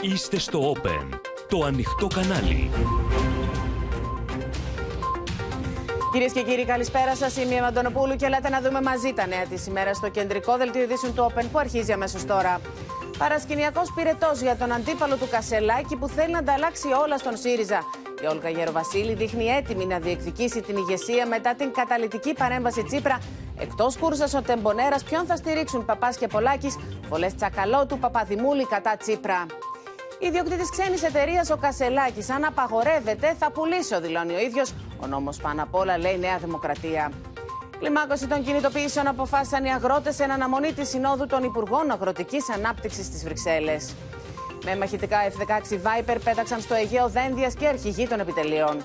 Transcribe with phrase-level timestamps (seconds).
[0.00, 1.18] Είστε στο Open,
[1.48, 2.70] το ανοιχτό κανάλι.
[6.12, 7.36] Κυρίες και κύριοι, καλησπέρα σας.
[7.36, 10.82] Είμαι η Μαντωνοπούλου και λέτε να δούμε μαζί τα νέα της ημέρας στο κεντρικό δελτίο
[10.82, 12.60] ειδήσεων του Open που αρχίζει αμέσως τώρα.
[13.18, 17.82] Παρασκηνιακός πυρετός για τον αντίπαλο του Κασελάκη που θέλει να ανταλλάξει όλα στον ΣΥΡΙΖΑ.
[18.22, 23.18] Η Όλγα Γεροβασίλη δείχνει έτοιμη να διεκδικήσει την ηγεσία μετά την καταλητική παρέμβαση Τσίπρα.
[23.58, 26.76] Εκτός κούρσας ο Τεμπονέρας, ποιον θα στηρίξουν Παπάς και Πολάκης,
[27.08, 29.46] πολλέ τσακαλώτου Παπαδημούλη κατά Τσίπρα.
[30.18, 34.74] Ιδιοκτήτης ξένης εταιρείας ο Κασελάκης, αν απαγορεύεται, θα πουλήσω, δηλώνει ο ίδιος.
[35.02, 37.12] Ο νόμος πάνω απ' όλα λέει Νέα Δημοκρατία.
[37.78, 43.24] Κλιμάκωση των κινητοποιήσεων αποφάσισαν οι αγρότες εν αναμονή της Συνόδου των Υπουργών Αγροτικής Ανάπτυξης στι
[43.24, 43.94] Βρυξέλλες.
[44.64, 48.82] Με μαχητικά F-16 Viper πέταξαν στο Αιγαίο δένδιας και αρχηγοί των επιτελείων.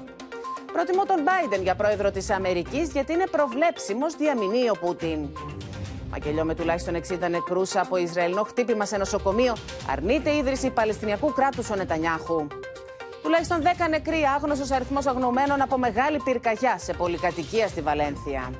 [0.73, 5.29] Προτιμώ τον Biden για πρόεδρο της Αμερικής γιατί είναι προβλέψιμος, διαμηνεί ο Πούτιν.
[6.11, 9.55] Μακελιό με τουλάχιστον 60 νεκρούς από Ισραηλινό χτύπημα σε νοσοκομείο.
[9.91, 12.47] Αρνείται ίδρυση Παλαιστινιακού κράτους ο Νετανιάχου.
[13.23, 18.51] Τουλάχιστον 10 νεκροί, άγνωστος αριθμός αγνωμένων από μεγάλη πυρκαγιά σε πολυκατοικία στη Βαλένθια.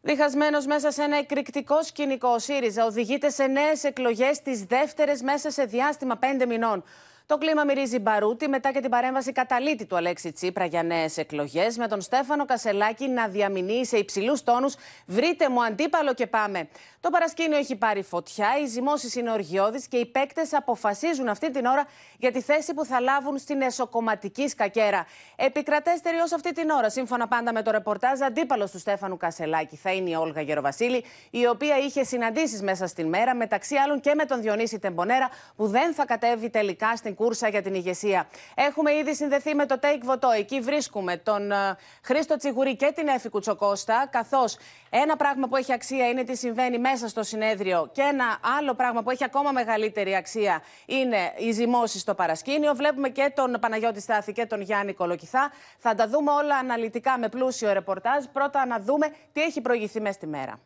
[0.00, 5.50] Διχασμένος μέσα σε ένα εκρηκτικό σκηνικό, ο ΣΥΡΙΖΑ οδηγείται σε νέες εκλογές, τις δεύτερες μέσα
[5.50, 6.84] σε διάστημα πέντε μηνών.
[7.28, 11.76] Το κλίμα μυρίζει μπαρούτι μετά και την παρέμβαση καταλήτη του Αλέξη Τσίπρα για νέες εκλογές,
[11.76, 14.74] με τον Στέφανο Κασελάκη να διαμηνύει σε υψηλούς τόνους:
[15.06, 16.68] Βρείτε μου αντίπαλο και πάμε.
[17.00, 21.64] Το παρασκήνιο έχει πάρει φωτιά, οι ζυμώσεις είναι οργιώδεις και οι παίκτες αποφασίζουν αυτή την
[21.64, 21.86] ώρα
[22.18, 25.06] για τη θέση που θα λάβουν στην εσωκομματική σκακέρα.
[25.36, 29.92] Επικρατέστερη ω αυτή την ώρα, σύμφωνα πάντα με το ρεπορτάζ, αντίπαλος του Στέφανου Κασελάκη θα
[29.92, 34.24] είναι η Όλγα Γεροβασίλη, η οποία είχε συναντήσεις μέσα στην μέρα, μεταξύ άλλων και με
[34.24, 38.28] τον Διονύση Τεμπονέρα, που δεν θα κατέβει τελικά στην κούρσα για την ηγεσία.
[38.54, 40.28] Έχουμε ήδη συνδεθεί με το Take Voto.
[40.38, 44.08] Εκεί βρίσκουμε τον uh, Χρήστο Τσιγουρή και την Έφη Κουτσοκώστα.
[44.10, 44.56] Καθώς
[44.90, 49.02] ένα πράγμα που έχει αξία είναι τι συμβαίνει μέσα στο συνέδριο, και ένα άλλο πράγμα
[49.02, 52.74] που έχει ακόμα μεγαλύτερη αξία είναι οι ζυμώσεις στο παρασκήνιο.
[52.74, 55.52] Βλέπουμε και τον Παναγιώτη Στάθη και τον Γιάννη Κολοκυθά.
[55.78, 58.24] Θα τα δούμε όλα αναλυτικά με πλούσιο ρεπορτάζ.
[58.32, 60.58] Πρώτα να δούμε τι έχει προηγηθεί μέσα στη μέρα.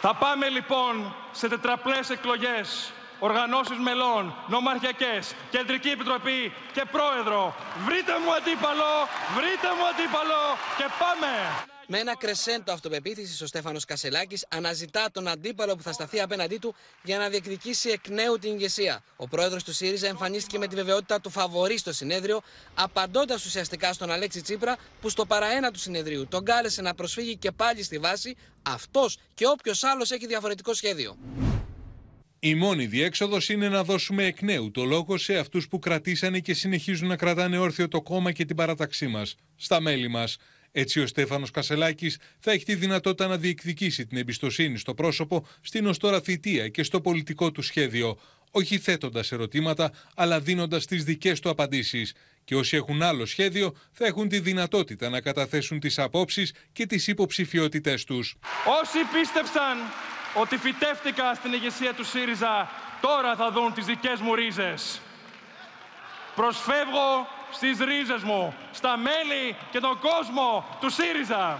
[0.00, 2.92] Θα πάμε λοιπόν σε τετραπλές εκλογές
[3.28, 7.54] οργανώσεις μελών, νομαρχιακές, κεντρική επιτροπή και πρόεδρο.
[7.86, 8.92] Βρείτε μου αντίπαλο,
[9.36, 10.42] βρείτε μου αντίπαλο
[10.78, 11.32] και πάμε!
[11.86, 16.74] Με ένα κρεσέντο αυτοπεποίθηση, ο Στέφανος Κασελάκης αναζητά τον αντίπαλο που θα σταθεί απέναντί του
[17.02, 19.02] για να διεκδικήσει εκ νέου την ηγεσία.
[19.16, 22.40] Ο πρόεδρος του ΣΥΡΙΖΑ εμφανίστηκε με τη βεβαιότητα του φαβορή στο συνέδριο,
[22.74, 27.50] απαντώντας ουσιαστικά στον Αλέξη Τσίπρα, που στο παραένα του συνεδρίου τον κάλεσε να προσφύγει και
[27.50, 31.16] πάλι στη βάση αυτός και όποιος άλλος έχει διαφορετικό σχέδιο.
[32.44, 36.54] Η μόνη διέξοδος είναι να δώσουμε εκ νέου το λόγο σε αυτούς που κρατήσανε και
[36.54, 40.36] συνεχίζουν να κρατάνε όρθιο το κόμμα και την παραταξή μας, στα μέλη μας.
[40.72, 45.86] Έτσι, ο Στέφανος Κασελάκης θα έχει τη δυνατότητα να διεκδικήσει την εμπιστοσύνη στο πρόσωπο, στην
[45.86, 48.18] ω τώρα θητεία και στο πολιτικό του σχέδιο,
[48.50, 52.14] όχι θέτοντας ερωτήματα, αλλά δίνοντας τις δικές του απαντήσεις.
[52.44, 57.06] Και όσοι έχουν άλλο σχέδιο θα έχουν τη δυνατότητα να καταθέσουν τις απόψεις και τις
[57.06, 58.36] υποψηφιότητές τους.
[58.82, 59.76] Όσοι πίστεψαν
[60.34, 62.68] ότι φυτεύτηκα στην ηγεσία του ΣΥΡΙΖΑ,
[63.00, 65.00] τώρα θα δουν τις δικές μου ρίζες.
[66.34, 71.58] Προσφεύγω στις ρίζες μου, στα μέλη και τον κόσμο του ΣΥΡΙΖΑ.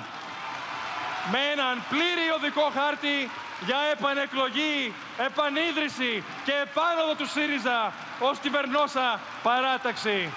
[1.31, 3.31] Με έναν πλήρη οδικό χάρτη
[3.67, 10.33] για επανεκλογή, επανίδρυση και επάνωδο του ΣΥΡΙΖΑ ως κυβερνόσα παράταξη.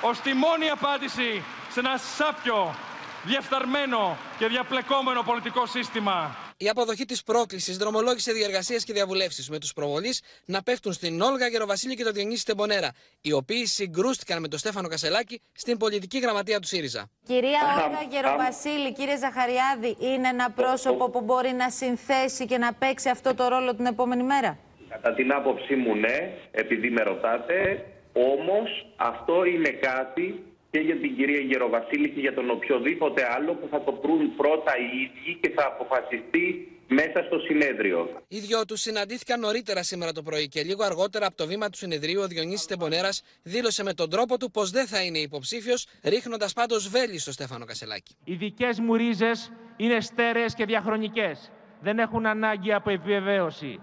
[0.00, 2.74] Ως τη μόνη απάντηση σε ένα σάπιο,
[3.22, 6.43] διεφθαρμένο και διαπλεκόμενο πολιτικό σύστημα.
[6.64, 11.46] Η αποδοχή της πρόκλησης δρομολόγησε διεργασίες και διαβουλεύσεις με τους προβολείς να πέφτουν στην Όλγα
[11.46, 16.60] Γεροβασίλη και τον Διονύση Τεμπονέρα, οι οποίοι συγκρούστηκαν με τον Στέφανο Κασελάκη στην πολιτική γραμματεία
[16.60, 17.10] του ΣΥΡΙΖΑ.
[17.26, 23.08] Κυρία Όλγα Γεροβασίλη, κύριε Ζαχαριάδη, είναι ένα πρόσωπο που μπορεί να συνθέσει και να παίξει
[23.08, 24.58] αυτό το ρόλο την επόμενη μέρα;
[24.88, 27.84] Κατά την άποψή μου, ναι, επειδή με ρωτάτε.
[28.12, 33.66] Όμως αυτό είναι κάτι και για την κυρία Γεροβασίλη και για τον οποιοδήποτε άλλο που
[33.70, 38.22] θα το προύν πρώτα οι ίδιοι και θα αποφασιστεί μέσα στο συνέδριο.
[38.28, 41.76] Οι δυο τους συναντήθηκαν νωρίτερα σήμερα το πρωί και λίγο αργότερα από το βήμα του
[41.76, 46.52] συνεδρίου ο Διονύσης Τεμπονέρας δήλωσε με τον τρόπο του πως δεν θα είναι υποψήφιος, ρίχνοντας
[46.52, 48.16] πάντως βέλη στο Στέφανο Κασελάκη.
[48.24, 51.52] Οι δικές μου ρίζες είναι στέρεες και διαχρονικές.
[51.80, 53.80] Δεν έχουν ανάγκη από επιβεβαίωση.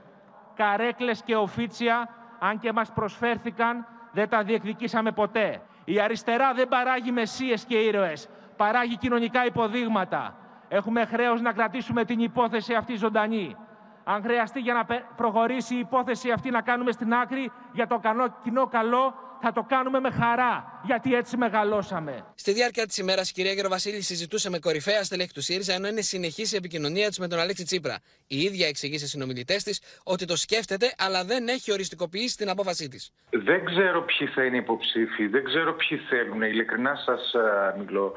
[0.56, 2.10] Καρέκλες και οφίτσια,
[2.40, 5.62] αν και μας προσφέρθηκαν, δεν τα διεκδικήσαμε ποτέ.
[5.86, 10.36] Η αριστερά δεν παράγει μεσίες και ήρωες, παράγει κοινωνικά υποδείγματα.
[10.68, 13.56] Έχουμε χρέος να κρατήσουμε την υπόθεση αυτή ζωντανή.
[14.04, 14.86] Αν χρειαστεί για να
[15.16, 18.02] προχωρήσει η υπόθεση αυτή να κάνουμε στην άκρη για το
[18.44, 22.26] κοινό καλό θα το κάνουμε με χαρά, γιατί έτσι μεγαλώσαμε.
[22.36, 26.02] Στη διάρκεια της ημέρας, η κυρία Γεροβασίλη συζητούσε με κορυφαία στελέχη του ΣΥΡΙΖΑ, ενώ είναι
[26.02, 28.00] συνεχής η επικοινωνία της με τον Αλέξη Τσίπρα.
[28.28, 32.88] Η ίδια εξηγεί σε συνομιλητές της ότι το σκέφτεται, αλλά δεν έχει οριστικοποιήσει την απόφασή
[32.88, 33.12] της.
[33.30, 36.42] Δεν ξέρω ποιοι θα είναι υποψήφοι, δεν ξέρω ποιοι θέλουν.
[36.42, 37.34] Ειλικρινά σας
[37.78, 38.14] μιλώ.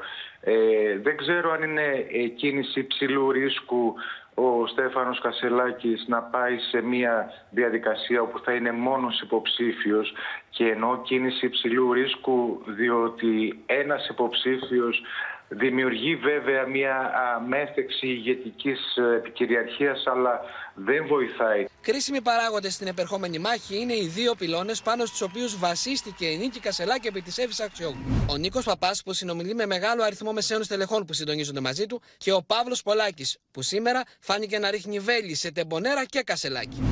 [0.47, 2.05] Ε, δεν ξέρω αν είναι
[2.35, 3.93] κίνηση υψηλού ρίσκου
[4.35, 10.13] ο Στέφανος Κασελάκης να πάει σε μια διαδικασία όπου θα είναι μόνος υποψήφιος
[10.49, 15.01] και ενώ κίνηση υψηλού ρίσκου διότι ένας υποψήφιος
[15.47, 17.11] Δημιουργεί βέβαια μια
[17.47, 20.41] μέθεξη ηγετικής ε, επικυριαρχίας αλλά
[20.73, 21.65] δεν βοηθάει.
[21.81, 26.59] Κρίσιμοι παράγοντες στην επερχόμενη μάχη είναι οι δύο πυλώνες πάνω στους οποίους βασίστηκε η Νίκη
[26.59, 28.25] Κασελάκη επί της Εύης Αξιόγλου.
[28.29, 32.31] Ο Νίκος Παπάς που συνομιλεί με μεγάλο αριθμό μεσαίων στελεχών που συντονίζονται μαζί του και
[32.31, 36.83] ο Παύλος Πολάκης που σήμερα φάνηκε να ρίχνει βέλη σε τεμπονέρα και Κασελάκη.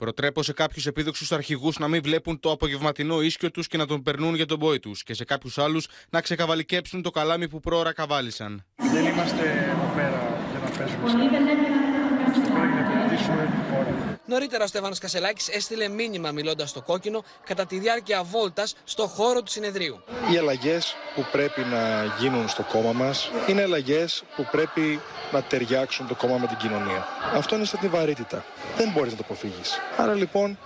[0.00, 4.02] Προτρέπω σε κάποιους επίδοξους αρχηγούς να μην βλέπουν το απογευματινό ίσκιο τους και να τον
[4.02, 7.92] περνούν για τον πόη τους, και σε κάποιους άλλους να ξεκαβαλικέψουν το καλάμι που πρόωρα
[7.92, 8.64] καβάλισαν.
[8.92, 11.89] Δεν είμαστε εδώ πέρα για να παίζουμε.
[12.30, 14.18] Είμαστε πέρα για να υπηρετήσουμε τη χώρα.
[14.26, 19.42] Νωρίτερα, ο Στέφανος Κασελάκης έστειλε μήνυμα μιλώντας στο κόκκινο κατά τη διάρκεια βόλτας στο χώρο
[19.42, 20.00] του συνεδρίου.
[20.32, 25.00] Οι αλλαγές που πρέπει να γίνουν στο κόμμα μας είναι αλλαγές που πρέπει
[25.32, 27.06] να ταιριάξουν το κόμμα με την κοινωνία.
[27.34, 28.44] Αυτό είναι σαν τη βαρύτητα.
[28.76, 29.78] Δεν μπορείς να το αποφύγεις.
[29.96, 30.58] Άρα λοιπόν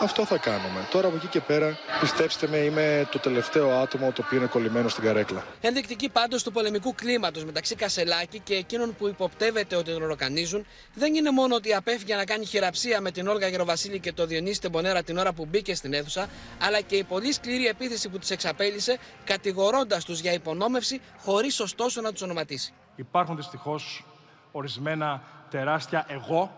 [0.00, 0.88] αυτό θα κάνουμε.
[0.90, 4.88] Τώρα από εκεί και πέρα, πιστέψτε με, είμαι το τελευταίο άτομο το οποίο είναι κολλημένο
[4.88, 5.44] στην καρέκλα.
[5.60, 11.14] Ενδεικτική πάντως του πολεμικού κλίματος μεταξύ Κασελάκη και εκείνων που υποπτεύεται ότι τον οροκανίζουν δεν
[11.14, 15.02] είναι μόνο ότι απέφυγε να κάνει χειραψία με την Όλγα Γεροβασίλη και το Διονύση Τεμπονέρα
[15.02, 16.26] την ώρα που μπήκε στην αίθουσα,
[16.62, 22.00] αλλά και η πολύ σκληρή επίθεση που τους εξαπέλυσε, κατηγορώντας τους για υπονόμευση, χωρίς ωστόσο
[22.00, 22.72] να τους ονοματίσει.
[22.96, 24.04] Υπάρχουν δυστυχώς
[24.52, 26.54] ορισμένα τεράστια εγώ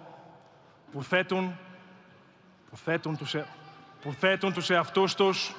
[0.93, 1.59] που θέτουν
[2.71, 3.47] που θέτουν τους, ε...
[4.03, 5.55] που θέτουν τους εαυτούς τους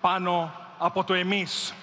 [0.00, 1.74] πάνω από το εμείς.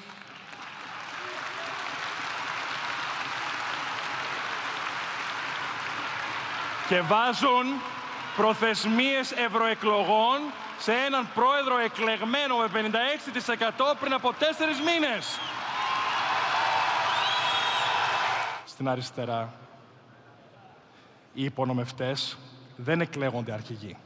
[6.88, 7.66] Και βάζουν
[8.36, 10.40] προθεσμίες ευρωεκλογών
[10.80, 15.40] σε έναν πρόεδρο εκλεγμένο με 56% πριν από τέσσερις μήνες.
[18.66, 19.54] Στην αριστερά,
[21.34, 22.38] οι υπονομευτές
[22.76, 23.98] δεν εκλέγονται αρχηγοί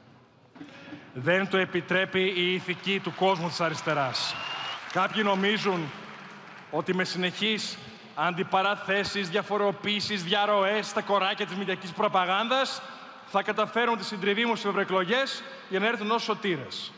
[1.24, 4.36] δεν το επιτρέπει η ηθική του κόσμου της αριστεράς.
[4.92, 5.92] Κάποιοι νομίζουν
[6.72, 7.78] ότι με συνεχείς
[8.16, 12.82] αντιπαραθέσεις, διαφοροποίησεις, διαρροές στα κοράκια της μηδιακής προπαγάνδας
[13.28, 16.92] θα καταφέρουν τη συντριβή μου στις ευρωεκλογές για να έρθουν ως σωτήρες.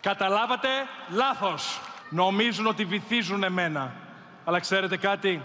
[0.00, 0.68] Καταλάβατε,
[1.08, 1.80] λάθος.
[2.10, 3.94] Νομίζουν ότι βυθίζουν εμένα.
[4.44, 5.42] Αλλά ξέρετε κάτι,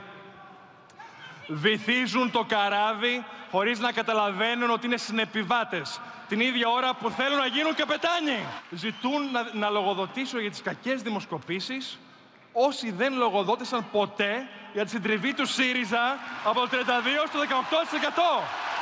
[1.49, 7.45] βυθίζουν το καράβι χωρίς να καταλαβαίνουν ότι είναι συνεπιβάτες την ίδια ώρα που θέλουν να
[7.45, 8.43] γίνουν καπετάνιοι.
[8.69, 11.99] Ζητούν να, να λογοδοτήσω για τις κακές δημοσκοπήσεις
[12.53, 16.75] όσοι δεν λογοδότησαν ποτέ για τη συντριβή του ΣΥΡΙΖΑ από το 32%
[17.27, 17.39] στο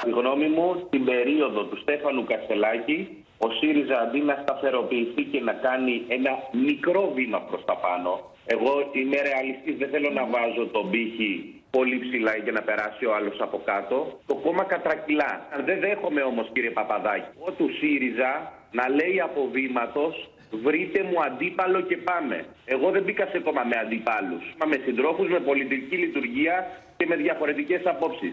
[0.04, 0.08] 18%.
[0.08, 5.54] Η γνώμη μου, στην περίοδο του Στέφανου Κασελάκη, ο ΣΥΡΙΖΑ αντί να σταθεροποιηθεί και να
[5.54, 10.90] κάνει ένα μικρό βήμα προς τα πάνω, εγώ είμαι ρεαλιστής, δεν θέλω να βάζω τον
[10.90, 14.20] πύχη πολύ ψηλά για να περάσει ο άλλος από κάτω.
[14.26, 15.48] Το κόμμα κατρακυλά.
[15.54, 21.24] Αν δεν δέχομαι όμως, κύριε Παπαδάκη, ο του ΣΥΡΙΖΑ να λέει από βήματος βρείτε μου
[21.24, 22.46] αντίπαλο και πάμε.
[22.66, 24.44] Εγώ δεν μπήκα σε κόμμα με αντιπάλους.
[24.66, 26.68] Με συντρόφους, με πολιτική λειτουργία
[26.98, 28.32] και με διαφορετικές απόψεις.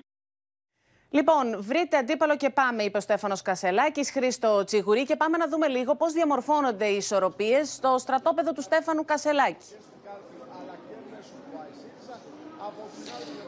[1.10, 5.68] Λοιπόν, βρείτε αντίπαλο και πάμε, είπε ο Στέφανος Κασελάκης, Χρήστο Τσιγουρή, και πάμε να δούμε
[5.68, 9.66] λίγο πώς διαμορφώνονται οι ισορροπίες στο στρατόπεδο του Στέφανου Κασελάκη.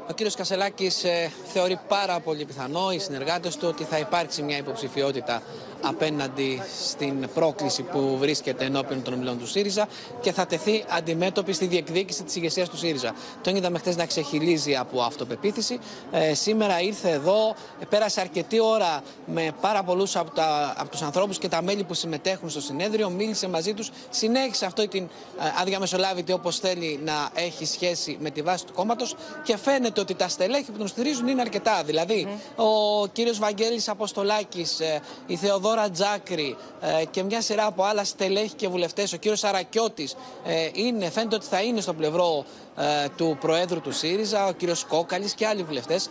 [0.09, 4.57] Ο κύριος Κασελάκης ε, θεωρεί πάρα πολύ πιθανό οι συνεργάτες του ότι θα υπάρξει μια
[4.57, 5.43] υποψηφιότητα
[5.81, 9.89] απέναντι στην πρόκληση που βρίσκεται ενώπιον των ομιλών του ΣΥΡΙΖΑ
[10.21, 13.15] και θα τεθεί αντιμέτωπη στη διεκδίκηση της ηγεσίας του ΣΥΡΙΖΑ.
[13.43, 15.79] Τον είδαμε χθες να ξεχυλίζει από αυτοπεποίθηση.
[16.11, 17.55] Ε, σήμερα ήρθε εδώ,
[17.89, 20.33] πέρασε αρκετή ώρα με πάρα πολλούς από,
[20.77, 24.89] από τους ανθρώπους και τα μέλη που συμμετέχουν στο συνέδριο, μίλησε μαζί τους, συνέχισε αυτό
[24.89, 30.01] την ε, αδιαμεσολάβητη όπως θέλει να έχει σχέση με τη βάση του κόμματος και φαίνεται
[30.01, 31.83] ότι τα στελέχη που τον στηρίζουν είναι αρκετά.
[31.85, 37.83] Δηλαδή, ο κύριος Βαγγέλης Αποστολάκης, ε, η Θεοδόρα Δώρα Τζάκρη ε, και μια σειρά από
[37.83, 40.09] άλλα στελέχη και βουλευτές, ο κύριος Αρακιώτη,
[40.45, 42.45] ε, είναι, φαίνεται ότι θα είναι στο πλευρό
[42.77, 46.09] ε, του Προέδρου του ΣΥΡΙΖΑ, ο κύριος Κόκαλης και άλλοι βουλευτές.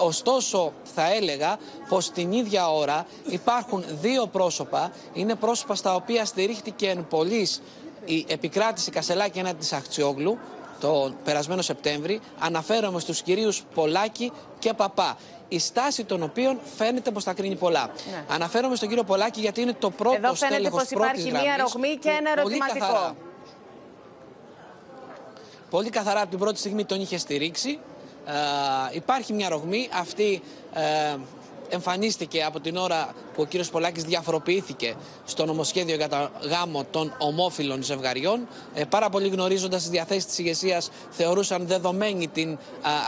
[0.00, 1.58] ωστόσο, θα έλεγα
[1.88, 4.92] πως την ίδια ώρα υπάρχουν δύο πρόσωπα.
[5.12, 7.06] Είναι πρόσωπα στα οποία στηρίχτηκε εν
[8.04, 10.38] η επικράτηση Κασελάκη έναντι της Αχτσιόγλου
[10.80, 12.20] το περασμένο Σεπτέμβρη.
[12.38, 15.16] Αναφέρομαι στους κυρίους Πολάκη και Παπά.
[15.48, 17.90] Η στάση των οποίων φαίνεται πως θα κρίνει πολλά.
[18.10, 18.24] Ναι.
[18.34, 21.52] Αναφέρομαι στον κύριο Πολάκη γιατί είναι το πρώτο Εδώ φαίνεται στέλεχος πως υπάρχει πρώτης μία
[21.54, 22.78] γραμμής ρογμή και που ένα πολύ ερωτηματικό.
[22.86, 23.14] καθαρά-
[25.70, 27.78] Πολύ καθαρά από την πρώτη στιγμή τον είχε στηρίξει.
[28.26, 28.32] Ε,
[28.92, 29.88] υπάρχει μια ρογμή.
[30.00, 30.42] Αυτή
[30.74, 31.16] ε,
[31.68, 34.94] εμφανίστηκε από την ώρα που ο κύριος Πολάκης διαφοροποιήθηκε
[35.24, 38.48] στο νομοσχέδιο για το γάμο των ομόφυλων ζευγαριών.
[38.74, 42.58] Ε, πάρα πολύ γνωρίζοντας τις διαθέσεις της ηγεσίας θεωρούσαν δεδομένη την α,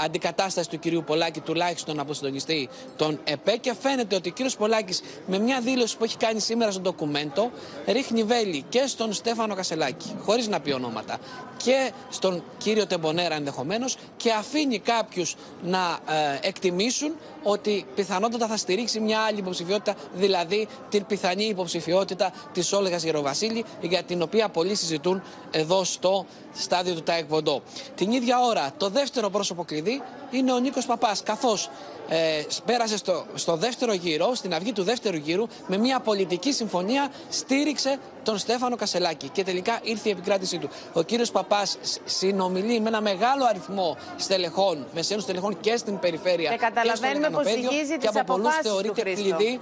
[0.04, 5.02] αντικατάσταση του κυρίου Πολάκη τουλάχιστον από συντονιστή των ΕΠΕ και φαίνεται ότι ο κύριος Πολάκης
[5.26, 7.50] με μια δήλωση που έχει κάνει σήμερα στο ντοκουμέντο
[7.86, 11.18] ρίχνει βέλη και στον Στέφανο Κασελάκη χωρίς να πει ονόματα
[11.56, 19.00] και στον κύριο Τεμπονέρα ενδεχομένως και αφήνει κάποιους να ε, εκτιμήσουν ότι πιθανότατα θα στηρίξει
[19.00, 25.22] μια άλλη υποψηφιότητα, δηλαδή την πιθανή υποψηφιότητα της Όλγας Γεροβασίλη, για την οποία πολλοί συζητούν
[25.50, 27.62] εδώ στο στάδιο του ΤΑΕΚ Βοντό.
[27.94, 31.70] Την ίδια ώρα, το δεύτερο πρόσωπο κλειδί είναι ο Νίκος Παπάς, καθώς
[32.08, 37.08] ε, πέρασε στο, στο δεύτερο γύρο, στην αυγή του δεύτερου γύρου, με μια πολιτική συμφωνία
[37.28, 40.68] στήριξε τον Στέφανο Κασελάκη και τελικά ήρθε η επικράτησή του.
[40.92, 46.50] Ο κύριος Παπάς σ- συνομιλεί με ένα μεγάλο αριθμό στελεχών, μεσαίων στελεχών και στην περιφέρεια
[46.50, 49.36] Και καταλαβαίνουμε στο πως Λεκανοπέδιο ζυγίζει και τις από πολλούς αποφάσεις του, θεωρείται Χρήστο.
[49.36, 49.60] κλειδί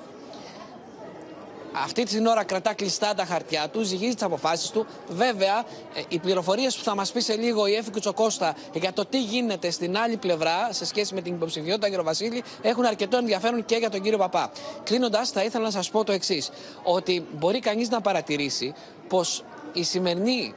[1.85, 4.87] αυτή την ώρα κρατά κλειστά τα χαρτιά του, ζυγίζει τις αποφάσεις του.
[5.09, 5.59] Βέβαια,
[5.95, 9.23] ε, οι πληροφορίες που θα μας πει σε λίγο η Εφη Κουτσοκώστα για το τι
[9.23, 13.77] γίνεται στην άλλη πλευρά σε σχέση με την υποψηφιότητα κύριο Βασίλη έχουν αρκετό ενδιαφέρον και
[13.77, 14.51] για τον κύριο Παπά.
[14.85, 16.51] Κλείνοντας, θα ήθελα να σας πω το εξής:
[16.83, 18.75] Ότι μπορεί κανείς να παρατηρήσει
[19.09, 20.55] πως η σημερινή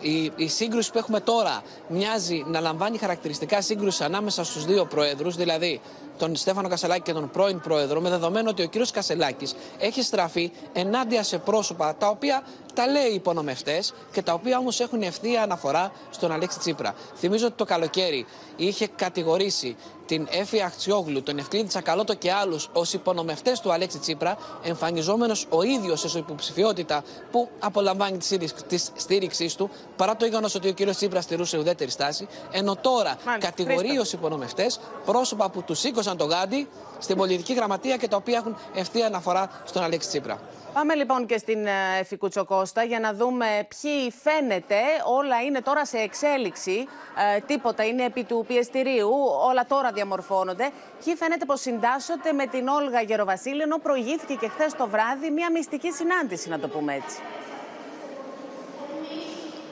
[0.00, 5.36] η, η σύγκρουση που έχουμε τώρα μοιάζει να λαμβάνει χαρακτηριστικά σύγκρουση ανάμεσα στους δύο πρόεδρους,
[5.36, 5.80] δηλαδή
[6.20, 10.52] τον Στέφανο Κασελάκη και τον πρώην πρόεδρο, με δεδομένο ότι ο κύριος Κασελάκης έχει στραφεί
[10.72, 15.42] ενάντια σε πρόσωπα τα οποία τα λέει οι υπονομευτές και τα οποία όμως έχουν ευθεία
[15.42, 16.94] αναφορά στον Αλέξη Τσίπρα.
[17.16, 22.92] Θυμίζω ότι το καλοκαίρι είχε κατηγορήσει την Έφη Αχτσιόγλου, τον Ευκλήδη Τσακαλώτο και άλλους ως
[22.92, 28.18] υπονομευτές του Αλέξη Τσίπρα, εμφανιζόμενος ο ίδιος ως υποψηφιότητα που απολαμβάνει
[28.68, 30.94] τη στήριξής του, παρά το γεγονός ότι ο κ.
[30.94, 36.68] Τσίπρας στηρούσε ουδέτερη στάση, ενώ τώρα κατηγορεί ως υπονομευτές πρόσωπα που τους σήκωσαν το γάντι
[36.98, 40.40] στην πολιτική γραμματεία και τα οποία έχουν ευθεία αναφορά στον Αλέξη Τσίπρα.
[40.72, 44.80] Πάμε λοιπόν και στην ε, Εφη Κώστα για να δούμε ποιοι φαίνεται.
[45.04, 46.86] Όλα είναι τώρα σε εξέλιξη.
[47.36, 49.10] Ε, τίποτα είναι επί του πιεστηρίου.
[49.48, 50.70] Όλα τώρα διαμορφώνονται.
[51.04, 55.50] Ποιοι φαίνεται πως συντάσσονται με την Όλγα Γεροβασίλη, ενώ προηγήθηκε και χθες το βράδυ μια
[55.50, 57.18] μυστική συνάντηση, να το πούμε έτσι.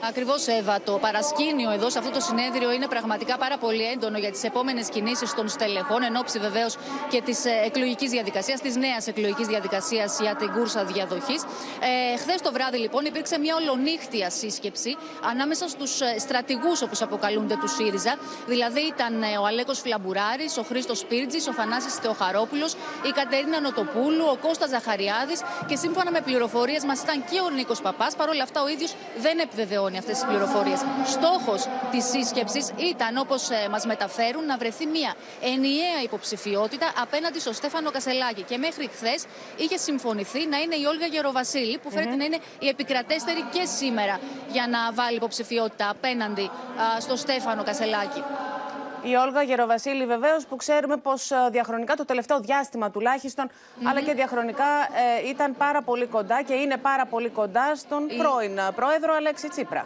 [0.07, 0.81] Ακριβώς, Εύα.
[0.81, 4.89] Το παρασκήνιο εδώ σε αυτό το συνέδριο είναι πραγματικά πάρα πολύ έντονο για τις επόμενες
[4.89, 6.75] κινήσεις των στελεχών, εν ώψη βεβαίως
[7.09, 11.43] και της εκλογικής διαδικασίας, της νέας εκλογικής διαδικασίας για την κούρσα διαδοχής.
[12.13, 14.97] Ε, Χθες το βράδυ, λοιπόν, υπήρξε μια ολονύχτια σύσκεψη
[15.31, 18.17] ανάμεσα στους στρατηγούς, όπως αποκαλούνται, του ΣΥΡΙΖΑ.
[18.47, 22.73] Δηλαδή ήταν ο Αλέκος Φλαμπουράρης, ο Χρήστος Πίρτζη, ο Θανάσης Θεοχαρόπουλος,
[23.07, 27.81] η Κατερίνα Νοτοπούλου, ο Κώστας Ζαχαριάδης και σύμφωνα με πληροφορίες μας ήταν και ο Νίκος
[27.81, 28.15] Παπάς.
[28.15, 30.79] Παρ' όλα αυτά, ο ίδιος δεν επιβεβαιώνει αυτές τις πληροφορίες.
[31.05, 37.91] Στόχος της σύσκεψης ήταν, όπως μας μεταφέρουν, να βρεθεί μια ενιαία υποψηφιότητα απέναντι στο Στέφανο
[37.91, 38.41] Κασελάκη.
[38.41, 39.25] Και μέχρι χθες
[39.57, 44.19] είχε συμφωνηθεί να είναι η Όλγα Γεροβασίλη, που φαίνεται να είναι η επικρατέστερη και σήμερα
[44.51, 48.23] για να βάλει υποψηφιότητα απέναντι α, στο Στέφανο Κασελάκη.
[49.03, 53.49] Η Όλγα Γεροβασίλη, βεβαίως, που ξέρουμε πως διαχρονικά το τελευταίο διάστημα τουλάχιστον,
[53.83, 54.65] αλλά και διαχρονικά
[55.23, 59.49] ε, ήταν πάρα πολύ κοντά και είναι πάρα πολύ κοντά στον πρώην ε, πρόεδρο Αλέξη
[59.49, 59.85] Τσίπρα.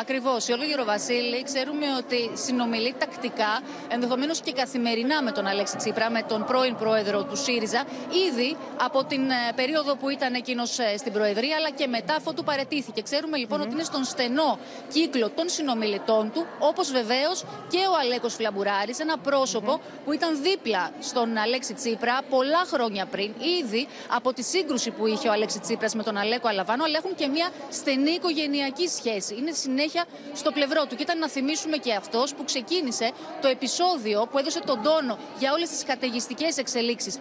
[0.00, 0.48] Ακριβώς.
[0.48, 6.22] Η Όλγα Γεροβασίλη ξέρουμε ότι συνομιλεί τακτικά, ενδεχομένως και καθημερινά με τον Αλέξη Τσίπρα, με
[6.22, 7.84] τον πρώην πρόεδρο του ΣΥΡΙΖΑ,
[8.28, 12.44] ήδη από την ε, περίοδο που ήταν εκείνος στην Προεδρία, αλλά και μετά αφού του
[12.44, 13.02] παρετήθηκε.
[13.02, 14.58] Ξέρουμε λοιπόν ότι είναι στον στενό
[14.92, 20.90] κύκλο των συνομιλητών του, όπως βεβαίως και ο Αλέκος Φλαμπουράρη, ένα πρόσωπο που ήταν δίπλα
[21.00, 25.94] στον Αλέξη Τσίπρα πολλά χρόνια πριν, ήδη από τη σύγκρουση που είχε ο Αλέξη Τσίπρας
[25.94, 29.34] με τον Αλέκο Αλαβάνο, αλλά έχουν και μια στενή οικογενειακή σχέση.
[29.34, 29.84] Είναι συνέχεια
[30.34, 30.96] στο πλευρό του.
[30.96, 35.52] Και ήταν να θυμίσουμε και αυτός που ξεκίνησε το επεισόδιο που έδωσε τον τόνο για
[35.52, 37.18] όλες τις καταιγιστικές εξελίξεις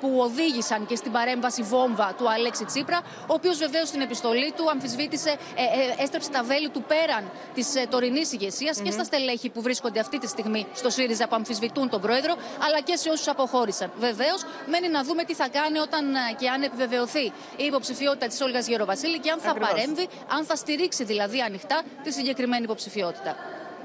[0.00, 4.70] που οδήγησαν και στην παρέμβαση βόμβα του Αλέξη Τσίπρα, ο οποίος βεβαίως στην επιστολή του
[4.70, 9.48] αμφισβήτησε, ε, ε, έστρεψε τα βέλη του πέραν της ε, τωρινής ηγεσίας και στα στελέχη
[9.50, 12.34] που βρίσκονται αυτή τη στιγμή στο ΣΥΡΙΖΑ που αμφισβητούν τον πρόεδρο,
[12.66, 13.92] αλλά και σε όσους αποχώρησαν.
[13.98, 17.24] Βεβαίως, μένει να δούμε τι θα κάνει όταν και αν επιβεβαιωθεί
[17.56, 19.70] η υποψηφιότητα της Όλγας Γεροβασίλη και αν θα Ακριβώς.
[19.70, 23.36] παρέμβει, αν θα στηρίξει δηλαδή ανοιχτά τη συγκεκριμένη υποψηφιότητα.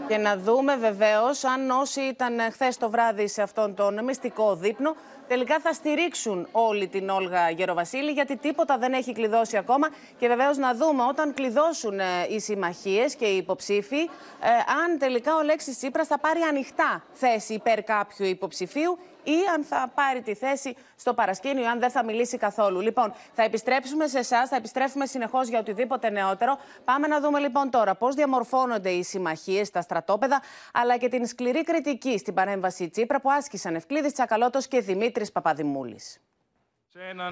[0.07, 4.95] Και να δούμε βεβαίως αν όσοι ήταν χθες το βράδυ σε αυτόν τον μυστικό δείπνο
[5.27, 9.89] τελικά θα στηρίξουν όλη την Όλγα Γεροβασίλη, γιατί τίποτα δεν έχει κλειδώσει ακόμα.
[10.17, 14.49] Και βεβαίως να δούμε όταν κλειδώσουν ε, οι συμμαχίες και οι υποψήφοι, ε,
[14.83, 19.91] αν τελικά ο Λέξη Τσίπρας θα πάρει ανοιχτά θέση υπέρ κάποιου υποψηφίου ή αν θα
[19.95, 22.79] πάρει τη θέση στο παρασκήνιο, αν δεν θα μιλήσει καθόλου.
[22.79, 26.57] Λοιπόν, θα επιστρέψουμε σε εσάς, θα επιστρέφουμε συνεχώς για οτιδήποτε νεότερο.
[26.83, 30.41] Πάμε να δούμε λοιπόν τώρα πώς διαμορφώνονται οι συμμαχίες στα στρατόπεδα,
[30.73, 36.19] αλλά και την σκληρή κριτική στην παρέμβαση Τσίπρα που άσκησαν Ευκλήδης Τσακαλώτος και Δημήτρης Παπαδημούλης.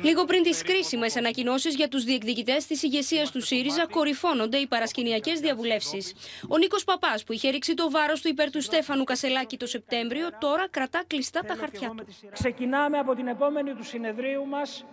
[0.01, 5.39] Λίγο πριν τις κρίσιμες ανακοινώσεις για τους διεκδικητές της ηγεσίας του ΣΥΡΙΖΑ, κορυφώνονται οι παρασκηνιακές
[5.39, 6.13] διαβουλεύσεις.
[6.47, 10.27] Ο Νίκος Παπάς, που είχε ρίξει το βάρος του υπέρ του Στέφανου Κασελάκη το Σεπτέμβριο,
[10.39, 12.05] τώρα κρατά κλειστά τα χαρτιά του.
[12.31, 14.85] Ξεκινάμε από την επόμενη του συνεδρίου μας,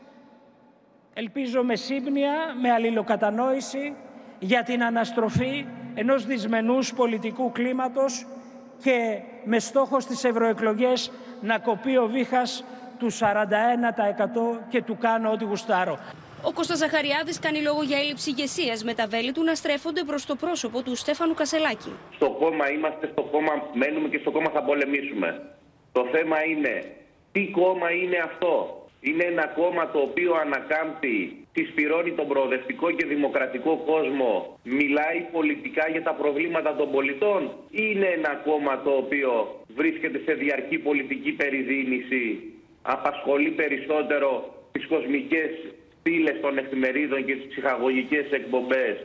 [1.15, 3.95] ελπίζω με σύμπνοια, με αλληλοκατανόηση
[4.39, 8.27] για την αναστροφή ενός δυσμενούς πολιτικού κλίματος
[8.83, 11.11] και με στόχο στις ευρωεκλογές
[11.41, 12.65] να κοπεί ο βήχας
[13.03, 15.99] του 41% και του κάνω ό,τι γουστάρω.
[16.49, 20.27] Ο Κώστας Ζαχαριάδης κάνει λόγο για έλλειψη ηγεσίας με τα βέλη του να στρέφονται προς
[20.27, 21.93] το πρόσωπο του Στέφανου Κασελάκη.
[22.15, 25.29] Στο κόμμα είμαστε, στο κόμμα μένουμε και στο κόμμα θα πολεμήσουμε.
[25.93, 26.75] Το θέμα είναι
[27.33, 28.55] τι κόμμα είναι αυτό;
[29.01, 36.03] Είναι ένα κόμμα το οποίο ανακάμπτει, συσπηρώνει τον προοδευτικό και δημοκρατικό κόσμο, μιλάει πολιτικά για
[36.03, 37.41] τα προβλήματα των πολιτών;
[37.71, 42.52] Ή είναι ένα κόμμα το οποίο βρίσκεται σε διαρκή πολιτική περιδίνηση
[42.83, 45.51] απασχολεί περισσότερο τις κοσμικές
[46.03, 48.97] πύλες των εφημερίδων και τις ψυχαγωγικές εκπομπές.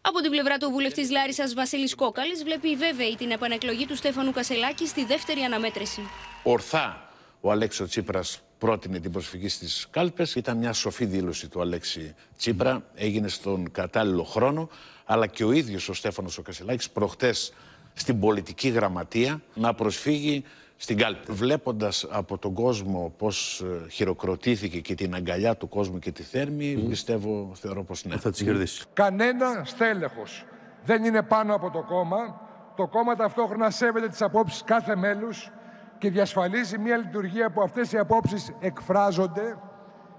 [0.00, 4.86] Από την πλευρά του βουλευτής Λάρισας Βασίλης Κόκαλης, βλέπει βέβαιη την επανεκλογή του Στέφανου Κασελάκη
[4.86, 6.00] στη δεύτερη αναμέτρηση.
[6.42, 7.08] Ορθά
[7.40, 10.34] ο Αλέξο Τσίπρας πρότεινε την προσφυγή στις κάλπες.
[10.34, 12.90] Ήταν μια σοφή δήλωση του Αλέξη Τσίπρα.
[12.94, 14.68] Έγινε στον κατάλληλο χρόνο.
[15.04, 17.52] Αλλά και ο ίδιος ο Στέφανος ο Κασελάκης προχτές
[17.94, 20.44] στην πολιτική γραμματεία να προσφύγει
[20.76, 21.32] στην κάλπη.
[21.32, 26.74] Βλέποντας από τον κόσμο πώς ε, χειροκροτήθηκε και την αγκαλιά του κόσμου και τη θέρμη,
[26.88, 28.16] πιστεύω, θεωρώ πως ναι.
[28.16, 28.84] Θα τη κερδίσει.
[28.92, 30.44] Κανένα στέλεχος
[30.84, 32.40] δεν είναι πάνω από το κόμμα.
[32.76, 35.50] Το κόμμα ταυτόχρονα σέβεται τις απόψεις κάθε μέλους
[35.98, 39.58] και διασφαλίζει μια λειτουργία που αυτές οι απόψεις εκφράζονται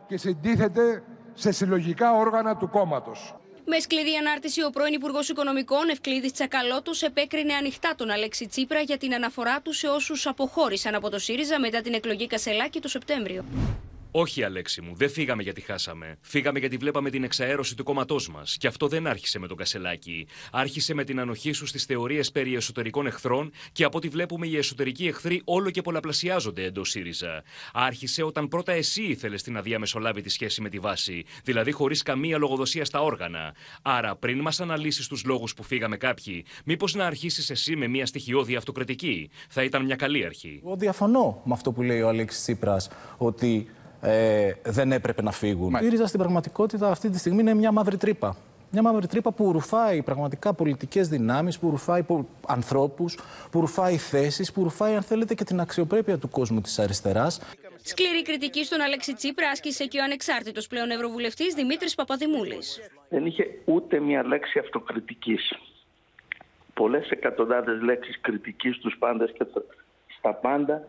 [0.07, 3.35] και συντίθεται σε συλλογικά όργανα του κόμματος.
[3.67, 8.97] Με σκληρή ανάρτηση, ο πρώην Υπουργός Οικονομικών Ευκλήδης Τσακαλώτος επέκρινε ανοιχτά τον Αλέξη Τσίπρα για
[8.97, 13.45] την αναφορά του σε όσους αποχώρησαν από το ΣΥΡΙΖΑ μετά την εκλογή Κασελάκη το Σεπτέμβριο.
[14.17, 16.17] Όχι, Αλέξη μου, δεν φύγαμε γιατί χάσαμε.
[16.21, 18.57] Φύγαμε γιατί βλέπαμε την εξαέρωση του κόμματός μας.
[18.57, 20.27] Και αυτό δεν άρχισε με τον Κασελάκη.
[20.51, 24.57] Άρχισε με την ανοχή σου στις θεωρίες περί εσωτερικών εχθρών και από ό,τι βλέπουμε οι
[24.57, 27.43] εσωτερικοί εχθροί όλο και πολλαπλασιάζονται εντός ΣΥΡΙΖΑ.
[27.73, 32.37] Άρχισε όταν πρώτα εσύ ήθελες την αδιαμεσολάβη τη σχέση με τη βάση, δηλαδή χωρίς καμία
[32.37, 33.55] λογοδοσία στα όργανα.
[33.81, 38.05] Άρα, πριν μας αναλύσεις τους λόγους που φύγαμε κάποιοι, μήπως να αρχίσεις εσύ με μια
[38.05, 40.61] στοιχειώδη αυτοκριτική; Θα ήταν μια καλή αρχή.
[40.65, 43.67] Εγώ διαφωνώ με αυτό που λέει ο Αλέξης Τσίπρας, ότι
[44.07, 45.75] ε, δεν έπρεπε να φύγουν.
[45.81, 48.35] Η ΡΙΖΑ στην πραγματικότητα αυτή τη στιγμή είναι μια μαύρη τρύπα.
[48.71, 52.05] Μια μαύρη τρύπα που ρουφάει πραγματικά πολιτικές δυνάμεις, που ρουφάει
[52.47, 53.19] ανθρώπους,
[53.51, 57.41] που ρουφάει θέσεις, που ρουφάει, αν θέλετε, και την αξιοπρέπεια του κόσμου της αριστεράς.
[57.83, 62.79] Σκληρή κριτική στον Αλέξη Τσίπρα άσκησε και ο ανεξάρτητος πλέον Ευρωβουλευτής Δημήτρης Παπαδημούλης.
[63.09, 65.53] Δεν είχε ούτε μια λέξη αυτοκριτικής.
[66.73, 69.45] Πολλές εκατοντάδες λέξεις κριτικής στου πάντες και
[70.17, 70.87] στα πάντα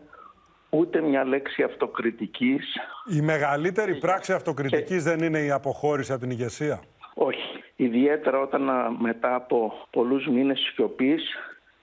[0.69, 2.75] ούτε μια λέξη αυτοκριτικής.
[3.17, 6.81] Η μεγαλύτερη πράξη αυτοκριτικής δεν είναι η αποχώρηση από την ηγεσία.
[7.13, 7.63] Όχι.
[7.75, 11.23] Ιδιαίτερα όταν μετά από πολλούς μήνες σιωπής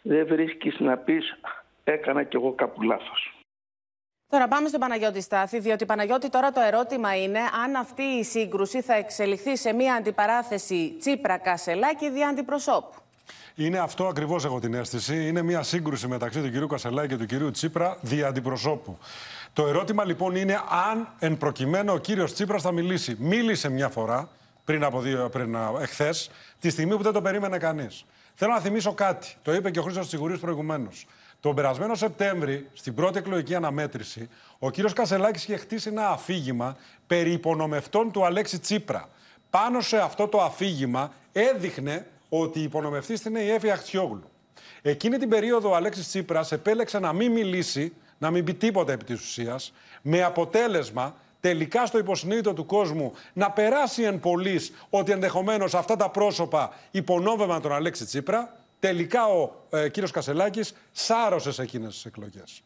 [0.02, 1.38] δεν βρίσκεις να πεις
[1.84, 3.38] έκανα κι εγώ κάπου λάθος.
[4.28, 8.82] Τώρα πάμε στον Παναγιώτη Στάθη, διότι Παναγιώτη τώρα το ερώτημα είναι αν αυτή η σύγκρουση
[8.82, 12.94] θα εξελιχθεί σε μια αντιπαράθεση Τσίπρα-Κασελάκη δια αντιπροσώπου.
[13.54, 15.28] Είναι αυτό ακριβώς, έχω την αίσθηση.
[15.28, 18.98] Είναι μια σύγκρουση μεταξύ του κυρίου Κασελάκη και του κυρίου Τσίπρα δια αντιπροσώπου.
[19.52, 20.60] Το ερώτημα λοιπόν είναι
[20.90, 23.16] αν εν προκειμένου ο κύριος Τσίπρας θα μιλήσει.
[23.18, 24.28] Μίλησε μια φορά
[24.64, 28.04] πριν από δύο, πριν εχθές, τη στιγμή που δεν το περίμενε κανείς.
[28.34, 29.34] Θέλω να θυμίσω κάτι.
[29.42, 31.06] Το είπε και ο Χρήστος Τσιγουρίου προηγουμένως.
[31.40, 37.32] Τον περασμένο Σεπτέμβρη, στην πρώτη εκλογική αναμέτρηση, ο κύριος Κασελάκης είχε χτίσει ένα αφήγημα περί
[37.32, 39.08] υπονομευτών του Αλέξη Τσίπρα.
[39.50, 42.06] Πάνω σε αυτό το αφήγημα έδειχνε
[42.40, 44.30] ότι η υπονομευτή είναι η Εύη Αχτιόγλου.
[44.82, 49.04] Εκείνη την περίοδο ο Αλέξης Τσίπρας επέλεξε να μην μιλήσει, να μην πει τίποτα επί
[49.04, 55.74] της ουσίας, με αποτέλεσμα τελικά στο υποσυνείδητο του κόσμου να περάσει εν πωλής ότι ενδεχομένως
[55.74, 61.94] αυτά τα πρόσωπα υπονόμευαν τον Αλέξη Τσίπρα, τελικά ο ε, κύριος Κασελάκης σάρωσε σε εκείνες
[61.94, 62.62] τις εκλογές.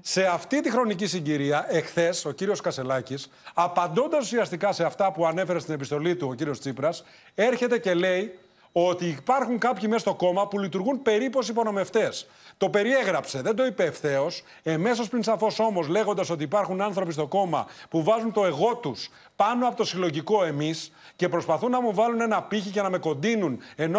[0.00, 5.58] Σε αυτή τη χρονική συγκυρία, εχθές ο κύριος Κασελάκης, απαντώντας ουσιαστικά σε αυτά που ανέφερε
[5.58, 7.04] στην επιστολή του ο κύριος Τσίπρας,
[7.34, 8.38] έρχεται και λέει
[8.72, 12.26] ότι υπάρχουν κάποιοι μέσα στο κόμμα που λειτουργούν περίπως υπονομευτές.
[12.56, 14.42] Το περιέγραψε, δεν το είπε ευθέως.
[14.62, 19.10] Εμέσως πριν σαφώς όμως, λέγοντας ότι υπάρχουν άνθρωποι στο κόμμα που βάζουν το εγώ τους
[19.36, 22.98] πάνω από το συλλογικό εμείς και προσπαθούν να μου βάλουν ένα πύχη και να με
[22.98, 23.96] κοντίνουν εν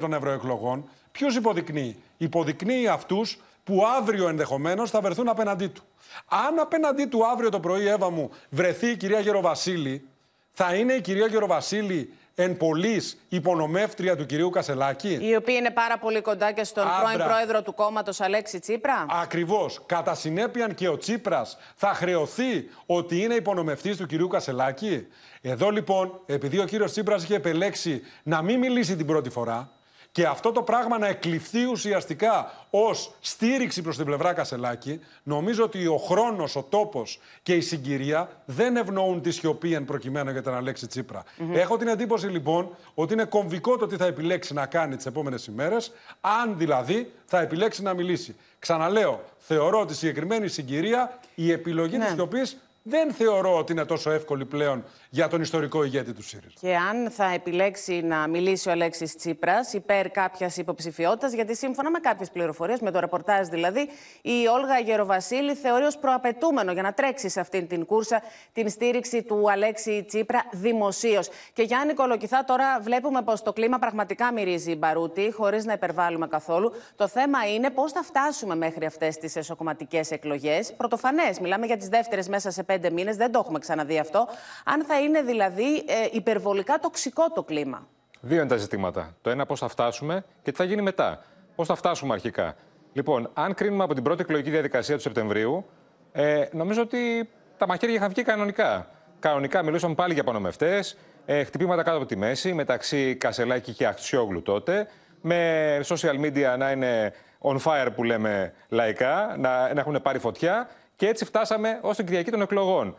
[0.00, 5.82] των ευρωεκλογών, ποιου υποδεικνύει; Υποδεικνύει αυτούς που αύριο ενδεχομένως θα βρεθούν απέναντί του.
[6.28, 10.08] Αν απέναντί του αύριο το πρωί, Εύα μου, βρεθεί η κυρία Γεροβασίλη,
[10.52, 15.18] θα είναι η κυρία Γεροβασίλη εν πολλής υπονομεύτρια του κυρίου Κασελάκη.
[15.20, 17.00] Η οποία είναι πάρα πολύ κοντά και στον Άμπρα.
[17.02, 19.06] πρώην πρόεδρο του κόμματος Αλέξη Τσίπρα.
[19.08, 19.80] Ακριβώς.
[19.86, 25.06] Κατά συνέπεια και ο Τσίπρας θα χρεωθεί ότι είναι υπονομευτής του κυρίου Κασελάκη.
[25.40, 29.70] Εδώ λοιπόν, επειδή ο κύριος Τσίπρας είχε επελέξει να μην μιλήσει την πρώτη φορά,
[30.12, 35.86] και αυτό το πράγμα να εκλειφθεί ουσιαστικά ως στήριξη προς την πλευρά Κασελάκη, νομίζω ότι
[35.86, 40.54] ο χρόνος, ο τόπος και η συγκυρία δεν ευνοούν τη σιωπή εν προκειμένου για τον
[40.54, 41.24] Αλέξη Τσίπρα.
[41.52, 45.46] Έχω την εντύπωση λοιπόν ότι είναι κομβικό το τι θα επιλέξει να κάνει τις επόμενες
[45.46, 48.36] ημέρες, αν δηλαδή θα επιλέξει να μιλήσει.
[48.58, 52.04] Ξαναλέω, θεωρώ ότι συγκεκριμένη συγκυρία η επιλογή ναι.
[52.04, 56.54] της σιωπής δεν θεωρώ ότι είναι τόσο εύκολη πλέον για τον ιστορικό ηγέτη του ΣΥΡΙΖΑ.
[56.60, 61.98] Και αν θα επιλέξει να μιλήσει ο Αλέξης Τσίπρας υπέρ κάποιας υποψηφιότητας, γιατί σύμφωνα με
[61.98, 63.88] κάποιες πληροφορίες, με το ρεπορτάζ δηλαδή,
[64.22, 69.22] η Όλγα Γεροβασίλη θεωρεί ως προαπαιτούμενο για να τρέξει σε αυτήν την κούρσα την στήριξη
[69.22, 71.28] του Αλέξη Τσίπρα δημοσίως.
[71.52, 76.72] Και Γιάννη Κολοκυθά, τώρα βλέπουμε πως το κλίμα πραγματικά μυρίζει μπαρούτι, χωρίς να υπερβάλλουμε καθόλου.
[76.96, 80.72] Το θέμα είναι πώς θα φτάσουμε μέχρι αυτές τις εσωκομματικές εκλογές.
[80.76, 84.28] Πρωτοφανές, μιλάμε για τις δεύτερες μέσα σε πέντε μήνες, δεν το έχουμε ξαναδεί αυτό.
[84.64, 87.86] Αν θα είναι δηλαδή ε, υπερβολικά τοξικό το κλίμα.
[88.20, 89.16] Δύο είναι τα ζητήματα.
[89.22, 91.24] Το ένα πώς θα φτάσουμε και τι θα γίνει μετά.
[91.54, 92.54] Πώς θα φτάσουμε αρχικά.
[92.92, 95.66] Λοιπόν, αν κρίνουμε από την πρώτη εκλογική διαδικασία του Σεπτεμβρίου,
[96.12, 97.28] ε, νομίζω ότι
[97.58, 98.88] τα μαχαίρια είχαν βγει κανονικά.
[99.18, 100.84] Κανονικά μιλούσαμε πάλι για πανομευτέ,
[101.24, 104.88] ε, χτυπήματα κάτω από τη μέση μεταξύ Κασελάκη και Αξιόγλου τότε,
[105.20, 110.68] με social media να είναι on fire που λέμε λαϊκά, να, να έχουν πάρει φωτιά
[111.00, 112.96] και έτσι φτάσαμε ως την Κυριακή των εκλογών.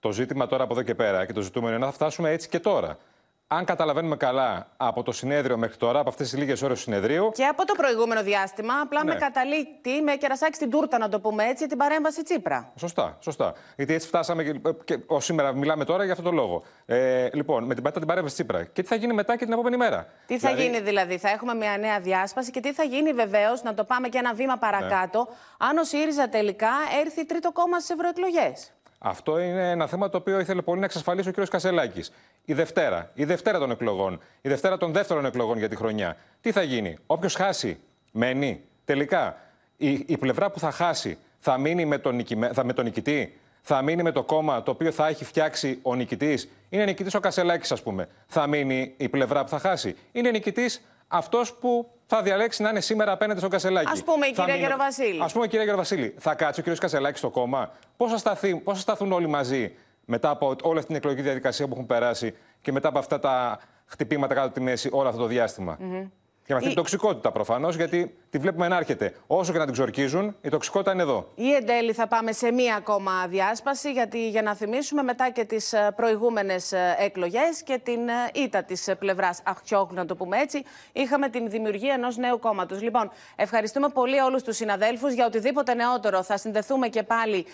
[0.00, 2.60] Το ζήτημα τώρα από εδώ και πέρα και το ζητούμενο είναι να φτάσουμε έτσι και
[2.60, 2.98] τώρα.
[3.56, 7.30] Αν καταλαβαίνουμε καλά από το συνέδριο μέχρι τώρα, από αυτές τις λίγες ώρες του συνεδρίου.
[7.34, 9.12] Και από το προηγούμενο διάστημα, απλά ναι.
[9.12, 12.72] με καταλήτη, με κερασάκι στην τούρτα, να το πούμε έτσι, την παρέμβαση Τσίπρα.
[12.76, 13.52] Σωστά, σωστά.
[13.76, 16.62] Γιατί έτσι φτάσαμε και, και σήμερα μιλάμε τώρα για αυτό το λόγο.
[16.86, 18.64] Ε, λοιπόν, με την, την παρέμβαση Τσίπρα.
[18.64, 20.06] Και τι θα γίνει μετά και την επόμενη μέρα.
[20.26, 20.62] Τι θα δηλαδή...
[20.62, 24.08] γίνει δηλαδή, θα έχουμε μια νέα διάσπαση και τι θα γίνει βεβαίως, να το πάμε
[24.08, 25.68] και ένα βήμα παρακάτω, ναι.
[25.68, 26.70] αν ο ΣΥΡΙΖΑ τελικά
[27.04, 28.72] έρθει τρίτο κόμμα στις ευρωεκλογές.
[29.06, 31.48] Αυτό είναι ένα θέμα το οποίο ήθελε πολύ να εξασφαλίσει ο κ.
[31.48, 32.12] Κασελάκης.
[32.44, 36.16] Η Δευτέρα, η Δευτέρα των εκλογών, η Δευτέρα των δεύτερων εκλογών για τη χρονιά.
[36.40, 37.80] Τι θα γίνει, Όποιος χάσει,
[38.12, 38.60] μένει.
[38.84, 39.36] Τελικά,
[39.76, 43.82] η, η πλευρά που θα χάσει θα μείνει με τον, θα, με τον νικητή, θα
[43.82, 47.72] μείνει με το κόμμα το οποίο θα έχει φτιάξει ο νικητής; Είναι νικητής ο Κασελάκης,
[47.72, 48.08] ας πούμε.
[48.26, 52.80] Θα μείνει η πλευρά που θα χάσει; Είναι νικητής αυτός που θα διαλέξει να είναι
[52.80, 55.22] σήμερα απέναντι στον Κασελάκη; Α πούμε η κυρία Γεροβασίλη.
[55.22, 56.14] Α πούμε η κυρία Γεροβασίλη.
[56.18, 59.74] Θα κάτσει ο κύριος Κασελάκης στο κόμμα; Πώς θα, σταθεί, πώς θα σταθούν όλοι μαζί;
[60.04, 63.58] Μετά από όλη αυτή την εκλογική διαδικασία που έχουν περάσει και μετά από αυτά τα
[63.86, 65.78] χτυπήματα κάτω από τη μέση όλο αυτό το διάστημα.
[66.46, 69.14] Και με αυτή την τοξικότητα προφανώς, γιατί τη βλέπουμε να έρχεται.
[69.26, 71.28] Όσο και να την ξορκίζουν, η τοξικότητα είναι εδώ.
[71.34, 75.44] Ή εν τέλει θα πάμε σε μία ακόμα διάσπαση, γιατί για να θυμίσουμε μετά και
[75.44, 80.62] τις ε, προηγούμενες εκλογές και την ε, ήττα της πλευράς Αχτιόκ, να το πούμε έτσι,
[80.92, 82.82] είχαμε την δημιουργία ενός νέου κόμματος.
[82.82, 86.22] Λοιπόν, ευχαριστούμε πολύ όλους τους συναδέλφους για οτιδήποτε νεότερο.
[86.22, 87.46] Θα συνδεθούμε και πάλι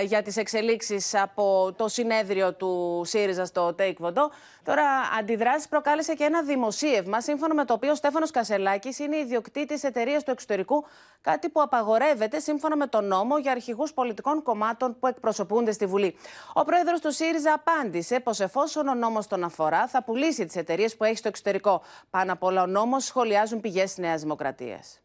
[0.00, 4.30] ε, για τις εξελίξεις από το συνέδριο του ΣΥΡΙΖΑ στο Take Vodo.
[4.64, 4.84] Τώρα,
[5.18, 10.24] αντιδράσεις προκάλεσε και ένα δημοσίευμα, σύμφωνα με το οποίο ο Στέφανος Κασελάκης είναι ιδιοκτήτης εταιρείας
[10.24, 10.84] του εξωτερικού,
[11.20, 16.16] κάτι που απαγορεύεται σύμφωνα με τον νόμο για αρχηγούς πολιτικών κομμάτων που εκπροσωπούνται στη Βουλή.
[16.52, 20.96] Ο πρόεδρος του ΣΥΡΙΖΑ απάντησε πως εφόσον ο νόμος τον αφορά, θα πουλήσει τις εταιρείες
[20.96, 21.82] που έχει στο εξωτερικό.
[22.10, 25.00] Πάνω απ' όλα, ο νόμος σχολιάζουν πηγές τη Νέας Δημοκρατίας.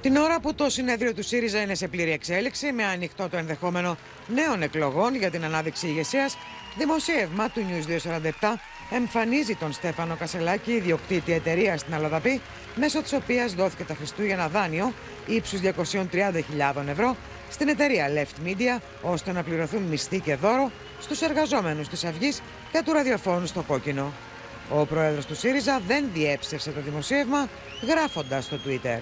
[0.00, 3.96] Την ώρα που το συνέδριο του ΣΥΡΙΖΑ είναι σε πλήρη εξέλιξη, με ανοιχτό το ενδεχόμενο
[4.34, 6.36] νέων εκλογών για την ανάδειξη ηγεσίας,
[6.76, 8.30] δημοσίευμα του News 247
[8.90, 12.40] εμφανίζει τον Στέφανο Κασελάκη, ιδιοκτήτη εταιρεία στην Αλαδαπή,
[12.74, 14.92] μέσω της οποίας δόθηκε τα Χριστούγεννα δάνειο
[15.26, 17.16] ύψους 230.000 ευρώ
[17.50, 22.82] στην εταιρεία Left Media, ώστε να πληρωθούν μισθοί και δώρο στους εργαζόμενους της Αυγής και
[22.84, 24.12] του ραδιοφώνου στο κόκκινο.
[24.70, 27.48] Ο πρόεδρος του ΣΥΡΙΖΑ δεν διέψευσε το δημοσίευμα,
[27.86, 28.98] γράφοντας στο Twitter.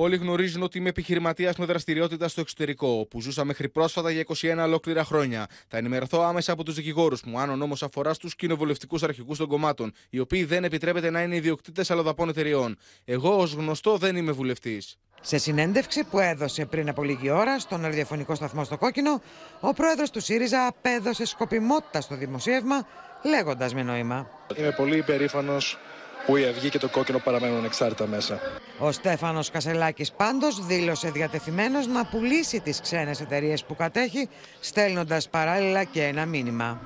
[0.00, 4.64] Όλοι γνωρίζουν ότι είμαι επιχειρηματίας με δραστηριότητα στο εξωτερικό, όπου ζούσα μέχρι πρόσφατα για 21
[4.64, 5.46] ολόκληρα χρόνια.
[5.68, 9.46] Θα ενημερωθώ άμεσα από τους δικηγόρους μου, αν ο νόμος αφορά στους κοινοβουλευτικούς αρχηγού των
[9.46, 12.76] κομμάτων, οι οποίοι δεν επιτρέπεται να είναι ιδιοκτήτες αλλοδαπών εταιριών.
[13.04, 14.98] Εγώ, ως γνωστό, δεν είμαι βουλευτής.
[15.20, 19.22] Σε συνέντευξη που έδωσε πριν από λίγη ώρα στον ραδιοφωνικό σταθμό στο Κόκκινο,
[19.60, 22.86] ο πρόεδρος του ΣΥΡΙΖΑ απέδωσε σκοπιμότητα στο δημοσίευμα,
[23.24, 24.30] λέγοντας με νόημα.
[24.56, 25.78] Είμαι πολύ υπερήφανος
[26.26, 28.40] που η Αυγή και το Κόκκινο παραμένουν εξάρτητα μέσα.
[28.78, 34.28] Ο Στέφανος Κασελάκης πάντως δήλωσε διατεθειμένος να πουλήσει τις ξένες εταιρείες που κατέχει,
[34.60, 36.80] στέλνοντας παράλληλα και ένα μήνυμα.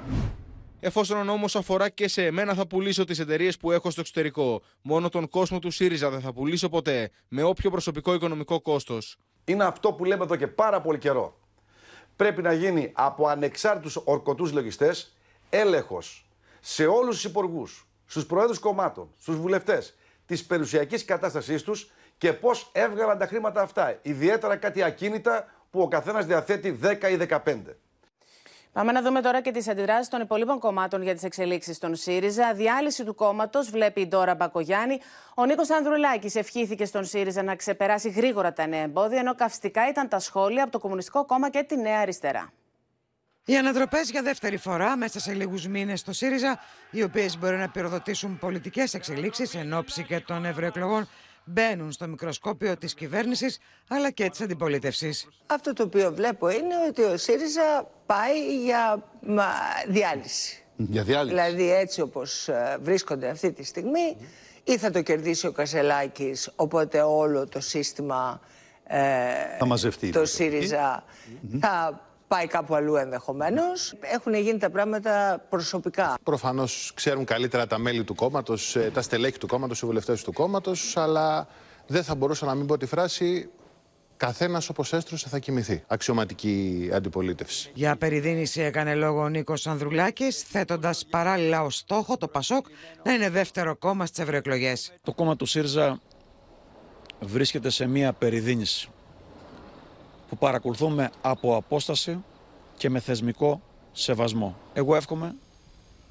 [0.81, 4.63] Εφόσον ο νόμος αφορά και σε εμένα, θα πουλήσω τις εταιρείες που έχω στο εξωτερικό.
[4.83, 9.17] Μόνο τον κόσμο του ΣΥΡΙΖΑ δεν θα πουλήσω ποτέ, με όποιο προσωπικό οικονομικό κόστος.
[9.45, 11.39] Είναι αυτό που λέμε εδώ και πάρα πολύ καιρό.
[12.17, 15.17] Πρέπει να γίνει από ανεξάρτητους ορκωτούς λογιστές
[15.51, 16.27] έλεγχος
[16.61, 19.95] σε όλους τους υπουργούς, στους προέδρους κομμάτων, στους βουλευτές
[20.27, 23.99] της περιουσιακής κατάστασής τους και πώς έβγαλαν τα χρήματα αυτά.
[24.03, 27.77] Ιδιαίτερα κάτι ακίνητα που ο καθένας διαθέτει 10 ή 15.
[28.73, 32.55] Πάμε να δούμε τώρα και τις αντιδράσεις των υπολείπων κομμάτων για τις εξελίξεις των ΣΥΡΙΖΑ.
[32.55, 35.01] Διάλυση του κόμματος βλέπει η Ντόρα Μπακογιάννη.
[35.35, 40.09] Ο Νίκος Ανδρουλάκης ευχήθηκε στον ΣΥΡΙΖΑ να ξεπεράσει γρήγορα τα νέα εμπόδια, ενώ καυστικά ήταν
[40.09, 42.53] τα σχόλια από το Κομμουνιστικό Κόμμα και τη Νέα Αριστερά.
[43.45, 47.69] Οι ανατροπές για δεύτερη φορά μέσα σε λίγους μήνες στο ΣΥΡΙΖΑ, οι οποίες μπορεί να
[47.69, 51.09] πυροδοτήσουν πολιτικές εξελίξεις εν ώψη και των ευρωεκλογών,
[51.45, 55.29] μπαίνουν στο μικροσκόπιο της κυβέρνησης αλλά και της αντιπολίτευσης.
[55.47, 59.03] Αυτό το οποίο βλέπω είναι ότι ο ΣΥΡΙΖΑ πάει για
[59.89, 60.65] διάλυση.
[60.77, 61.35] Για διάλυση.
[61.35, 64.17] Δηλαδή έτσι όπως ε, βρίσκονται αυτή τη στιγμή
[64.65, 68.41] ή θα το κερδίσει ο Κασελάκης οπότε όλο το σύστημα
[68.87, 68.99] ε,
[69.59, 71.05] θα μαζευτεί, το ΣΥΡΙΖΑ
[71.61, 72.01] θα
[72.33, 73.95] πάει κάπου αλλού ενδεχομένως.
[74.01, 76.15] Έχουν γίνει τα πράγματα προσωπικά.
[76.23, 80.33] Προφανώς ξέρουν καλύτερα τα μέλη του κόμματος, ε, τα στελέχη του κόμματος, οι βουλευτές του
[80.33, 81.47] κόμματος, αλλά
[81.87, 83.51] δεν θα μπορούσα να μην πω τη φράση
[84.17, 85.83] Καθένας όπως έστρωσε θα κοιμηθεί.
[85.87, 87.71] Αξιωματική αντιπολίτευση.
[87.75, 92.67] Για περιδίνηση έκανε λόγο ο Νίκος Ανδρουλάκης, θέτοντας παράλληλα ως στόχο το Πασόκ
[93.05, 94.93] να είναι δεύτερο κόμμα στις ευρωεκλογές.
[95.03, 96.01] Το κόμμα του ΣΥΡΖΑ
[97.21, 99.02] βρίσκεται σε μία περιδίνηση που
[100.43, 102.25] παρακολουθούμε από απόσταση
[102.77, 104.59] και με θεσμικό σεβασμό.
[104.73, 105.35] Εγώ εύχομαι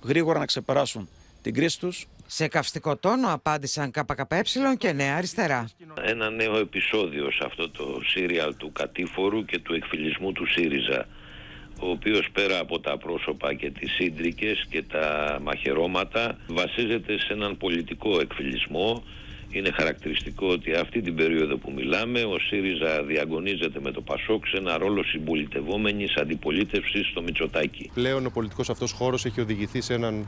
[0.04, 1.10] γρήγορα να ξεπεράσουν
[1.42, 2.08] την κρίση τους.
[2.28, 4.42] Σε καυστικό τόνο απάντησαν ΚΚΕ
[4.78, 5.70] και Νέα Αριστερά.
[6.02, 11.08] Ένα νέο επεισόδιο σε αυτό το σύριαλ του κατήφορου και του εκφυλισμού του ΣΥΡΙΖΑ
[11.82, 17.58] ο οποίος πέρα από τα πρόσωπα και τις σύντρικες και τα μαχαιρώματα βασίζεται σε έναν
[17.58, 19.04] πολιτικό εκφυλισμό
[19.52, 24.58] είναι χαρακτηριστικό ότι αυτή την περίοδο που μιλάμε ο ΣΥΡΙΖΑ διαγωνίζεται με το ΠΑΣΟΚ σε
[24.58, 27.92] ένα ρόλο συμπολιτευόμενης αντιπολίτευσης στο Μητσοτάκι.
[27.94, 30.28] Πλέον ο πολιτικός αυτός χώρος έχει οδηγηθεί σε έναν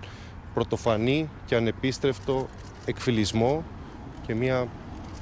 [0.54, 2.50] πρωτοφανή και ανεπίστρεφτο
[2.86, 3.66] εκφυλισμό
[4.28, 4.68] και μια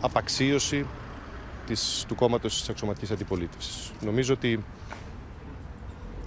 [0.01, 0.85] απαξίωση
[1.67, 3.91] της, του κόμματος της αξιωματικής αντιπολίτευσης.
[4.01, 4.63] Νομίζω ότι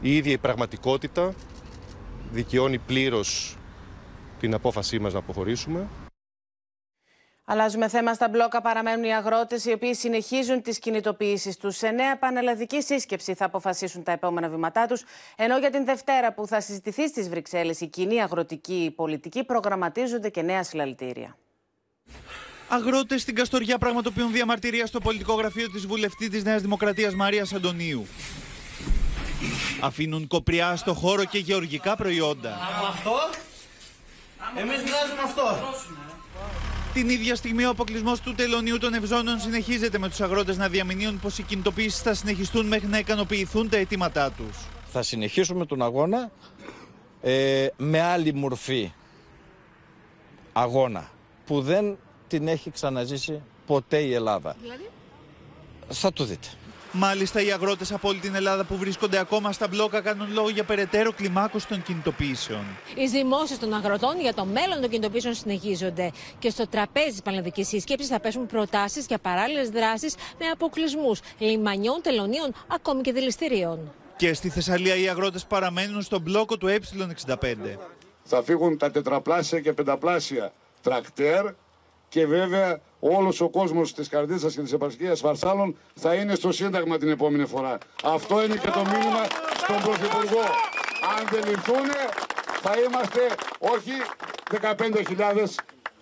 [0.01, 1.35] η ίδια η πραγματικότητα
[2.33, 3.57] δικαιώνει πλήρως
[4.41, 5.89] την απόφασή μας να αποχωρήσουμε.
[7.47, 8.15] Αλλάζουμε θέμα.
[8.15, 11.77] Στα μπλόκα παραμένουν οι αγρότες, οι οποίοι συνεχίζουν τις κινητοποιήσεις τους.
[11.77, 15.05] Σε νέα πανελλαδική σύσκεψη θα αποφασίσουν τα επόμενα βήματά τους.
[15.37, 20.43] Ενώ για την Δευτέρα που θα συζητηθεί στις Βρυξέλλες η κοινή αγροτική πολιτική, προγραμματίζονται και
[20.43, 21.37] νέα συλλαλητήρια.
[22.69, 28.07] Αγρότες στην Καστοριά πραγματοποιούν διαμαρτυρία στο πολιτικό γραφείο της βουλευτής της Νέας Δημοκρατίας Μαρίας Αντωνίου.
[29.81, 32.59] Αφήνουν κοπριά στο χώρο και γεωργικά προϊόντα.
[32.89, 33.13] αυτό,
[34.57, 35.59] εμείς βγάζουμε αυτό.
[36.95, 41.21] Την ίδια στιγμή, ο αποκλεισμός του τελωνίου των Ευζώνων συνεχίζεται με τους αγρότες να διαμηνύουν
[41.21, 44.57] πως οι κινητοποιήσει θα συνεχιστούν μέχρι να ικανοποιηθούν τα αιτήματά τους.
[44.87, 46.31] Θα συνεχίσουμε τον αγώνα
[47.23, 48.93] ε, με άλλη μορφή
[50.53, 51.11] αγώνα
[51.47, 51.97] που δεν
[52.29, 54.57] την έχει ξαναζήσει ποτέ η Ελλάδα.
[54.61, 54.91] Δηλαδή;
[55.89, 56.49] Θα το δείτε.
[56.97, 60.65] Μάλιστα, οι αγρότες από όλη την Ελλάδα που βρίσκονται ακόμα στα μπλόκα κάνουν λόγο για
[60.65, 62.65] περαιτέρω κλιμάκωση των κινητοποιήσεων.
[62.95, 66.11] Οι ζυμώσεις των αγροτών για το μέλλον των κινητοποιήσεων συνεχίζονται.
[66.39, 72.01] Και στο τραπέζι της Πανελλαδικής Σύσκεψης θα πέσουν προτάσεις για παράλληλες δράσεις με αποκλεισμούς λιμανιών,
[72.03, 73.93] τελωνίων, ακόμη και δηληστηρίων.
[74.17, 77.37] Και στη Θεσσαλία οι αγρότες παραμένουν στον μπλόκο του Ε65.
[78.25, 80.53] Θα φύγουν τα τετραπλάσια και πενταπλάσια
[80.83, 81.45] τρακτέρ
[82.09, 82.81] και βέβαια
[83.13, 87.47] όλος ο κόσμος της Καρδίτσα και της επαρχίας Βαρσάλων θα είναι στο Σύνταγμα την επόμενη
[87.47, 87.79] φορά.
[88.05, 89.25] Αυτό είναι και το μήνυμα
[89.57, 90.45] στον Πρωθυπουργό.
[91.19, 91.91] Αν δεν λυθούν,
[92.63, 93.21] θα είμαστε
[93.59, 93.93] όχι
[95.17, 95.45] 15.000,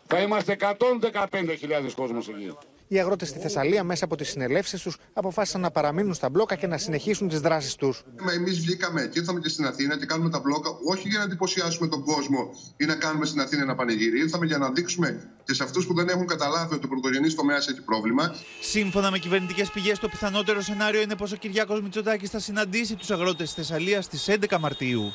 [0.06, 2.56] θα είμαστε 115.000 κόσμος εκεί
[2.92, 6.66] οι αγρότες στη Θεσσαλία μέσα από τις συνελεύσεις τους αποφάσισαν να παραμείνουν στα μπλόκα και
[6.66, 8.02] να συνεχίσουν τις δράσεις τους.
[8.34, 11.88] Εμείς βγήκαμε και ήρθαμε και στην Αθήνα και κάνουμε τα μπλόκα όχι για να εντυπωσιάσουμε
[11.88, 14.18] τον κόσμο ή να κάνουμε στην Αθήνα ένα πανηγύρι.
[14.18, 17.68] Ήρθαμε για να δείξουμε και σε αυτούς που δεν έχουν καταλάβει ότι ο πρωτογενής τομέας
[17.68, 18.34] έχει πρόβλημα.
[18.60, 23.10] Σύμφωνα με κυβερνητικές πηγές, το πιθανότερο σενάριο είναι πως ο Κυριάκος Μητσοτάκης θα συναντήσει τους
[23.10, 25.12] αγρότες της Θεσσαλίας στις 11 Μαρτίου.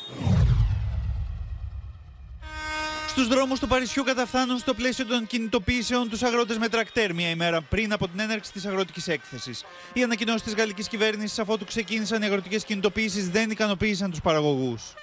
[3.17, 7.61] Στους δρόμους του Παρισιού καταφθάνουν στο πλαίσιο των κινητοποιήσεων τους αγρότες με τρακτέρ μία ημέρα
[7.61, 9.63] πριν από την έναρξη της αγροτικής έκθεσης.
[9.93, 14.93] Οι ανακοινώσεις της γαλλικής κυβέρνησης, αφότου ξεκίνησαν οι αγροτικές κινητοποιήσεις, δεν ικανοποίησαν τους παραγωγούς.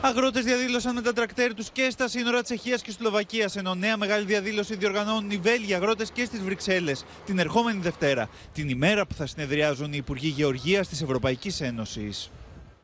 [0.00, 4.24] Αγρότες διαδήλωσαν με τα τρακτέρ τους και στα σύνορα Τσεχίας και Σλοβακίας, ενώ νέα μεγάλη
[4.24, 9.26] διαδήλωση διοργανώνουν οι Βέλγοι αγρότες και στις Βρυξέλλες την ερχόμενη Δευτέρα, την ημέρα που θα
[9.26, 12.30] συνεδριάζουν οι Υπουργοί Γεωργίας της Ευρωπαϊκής Ένωσης.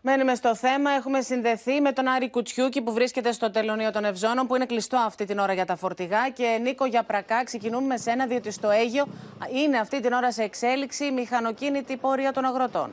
[0.06, 0.90] Μένουμε στο θέμα.
[0.90, 4.96] Έχουμε συνδεθεί με τον Άρη Κουτσιούκη που βρίσκεται στο τελωνίο των Ευζώνων, που είναι κλειστό
[4.96, 6.30] αυτή την ώρα για τα φορτηγά.
[6.30, 9.06] Και Νίκο Γιαπρακά, ξεκινούμε με σένα, διότι στο Αίγιο
[9.64, 12.90] είναι αυτή την ώρα σε εξέλιξη η μηχανοκίνητη πορεία των αγροτών.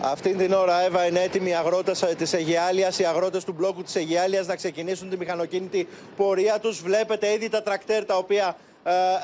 [0.00, 3.96] Αυτή την ώρα, Εύα, είναι έτοιμοι οι αγρότε της Αιγιάλια, οι αγρότες του μπλόκου της
[3.96, 6.82] Αιγιάλια να ξεκινήσουν τη μηχανοκίνητη πορεία τους.
[6.82, 8.67] Βλέπετε ήδη τα τρακτέρ τα οποία ε,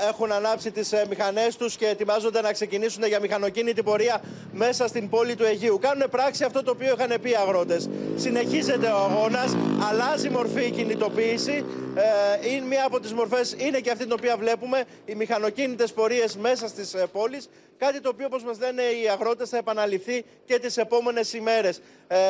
[0.09, 4.21] έχουν ανάψει τις ε, μηχανές τους και ετοιμάζονται να ξεκινήσουν για μηχανοκίνητη πορεία
[4.53, 5.79] μέσα στην πόλη του Αιγείου.
[5.79, 7.89] Κάνουν πράξη αυτό το οποίο είχαν πει οι αγρότες.
[8.17, 9.57] Συνεχίζεται ο αγώνας,
[9.91, 11.65] αλλάζει μορφή η κινητοποίηση.
[11.95, 16.37] Ε, είναι μία από τις μορφές, είναι και αυτή την οποία βλέπουμε, οι μηχανοκίνητες πορείες
[16.37, 17.49] μέσα στις πόλεις.
[17.79, 21.81] Κάτι το οποίο, όπως μας λένε οι αγρότες, θα επαναληφθεί και τις επόμενες ημέρες.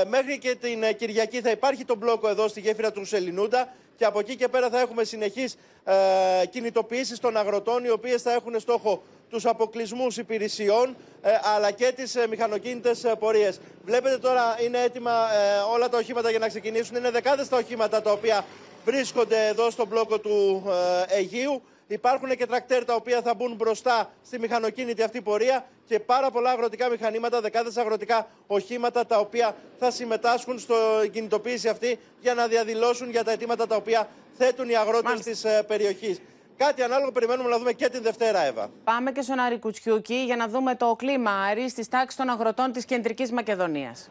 [0.08, 4.18] μέχρι και την Κυριακή θα υπάρχει το μπλόκο εδώ στη γέφυρα του Σελινούντα και από
[4.18, 9.02] εκεί και πέρα θα έχουμε συνεχείς ε, κινητοποιήσεις των αγροτών οι οποίες θα έχουν στόχο
[9.30, 13.60] τους αποκλεισμούς υπηρεσιών ε, αλλά και τις ε, μηχανοκίνητες ε, πορείες.
[13.84, 16.96] Βλέπετε τώρα είναι έτοιμα ε, όλα τα οχήματα για να ξεκινήσουν.
[16.96, 18.44] Είναι δεκάδες τα οχήματα τα οποία
[18.84, 20.64] βρίσκονται εδώ στον μπλόκο του
[21.08, 21.62] Αιγείου.
[21.86, 26.50] Υπάρχουν και τρακτέρ τα οποία θα μπουν μπροστά στη μηχανοκίνητη αυτή πορεία και πάρα πολλά
[26.50, 33.10] αγροτικά μηχανήματα, δεκάδες αγροτικά οχήματα τα οποία θα συμμετάσχουν στην κινητοποίηση αυτή για να διαδηλώσουν
[33.10, 36.20] για τα αιτήματα τα οποία θέτουν οι αγρότες της ε, περιοχής.
[36.56, 38.70] Κάτι ανάλογο περιμένουμε να δούμε και την Δευτέρα, Εύα.
[38.84, 42.72] Πάμε και στον Άρη Κουτσιούκη για να δούμε το κλίμα Άρη στις τάξεις των αγροτών
[42.72, 44.10] της Κεντρικής Μακεδονίας.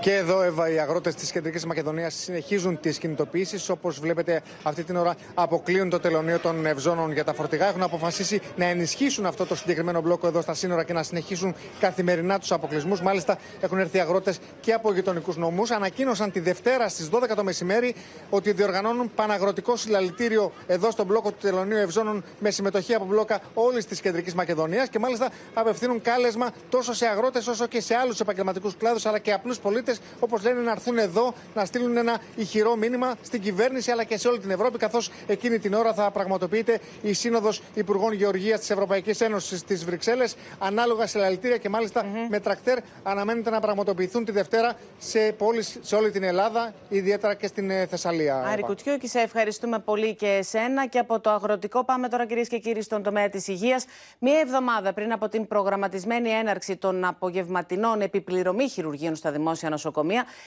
[0.00, 3.68] Και εδώ, Εύα, οι αγρότες της Κεντρικής Μακεδονίας συνεχίζουν τις κινητοποιήσεις.
[3.68, 7.68] Όπως βλέπετε, αυτή την ώρα αποκλείουν το τελωνίο των Ευζώνων για τα φορτηγά.
[7.68, 12.38] Έχουν αποφασίσει να ενισχύσουν αυτό το συγκεκριμένο μπλόκο εδώ στα σύνορα και να συνεχίσουν καθημερινά
[12.38, 13.00] τους αποκλεισμούς.
[13.02, 15.70] Μάλιστα, έχουν έρθει αγρότες και από γειτονικούς νομούς.
[15.70, 17.94] Ανακοίνωσαν τη Δευτέρα στις 12 το μεσημέρι
[18.30, 23.86] ότι διοργανώνουν παναγροτικό συλλαλητήριο εδώ στο μπλόκο του τελωνίου Ευζώνων με συμμετοχή από μπλόκα όλης
[23.86, 28.76] της Κεντρικής Μακεδονίας και μάλιστα απευθύνουν κάλεσμα τόσο σε αγρότες όσο και σε άλλους επαγγελματικούς
[28.76, 29.87] κλάδους αλλά και απλούς πολίτες
[30.20, 34.28] όπως λένε, να έρθουν εδώ να στείλουν ένα ηχηρό μήνυμα στην κυβέρνηση αλλά και σε
[34.28, 39.20] όλη την Ευρώπη, καθώς εκείνη την ώρα θα πραγματοποιείται η Σύνοδος Υπουργών Γεωργίας της Ευρωπαϊκής
[39.20, 40.36] Ένωσης στι Βρυξέλλες.
[40.58, 45.94] Ανάλογα σε λαλητήρια και μάλιστα με τρακτέρ αναμένεται να πραγματοποιηθούν τη Δευτέρα σε πόλεις σε
[45.94, 48.36] όλη την Ελλάδα, ιδιαίτερα και στην ε, Θεσσαλία.
[48.36, 50.86] Άρη Κουτιούκη, σε ευχαριστούμε πολύ και εσένα.
[50.86, 53.84] Και από το αγροτικό πάμε τώρα, κυρίες και κύριοι, στον τομέα της υγείας.
[54.18, 59.77] Μία εβδομάδα πριν από την προγραμματισμένη έναρξη των απογευματινών επιπληρωμή χειρουργείων στα δημόσια νοσοκομεία,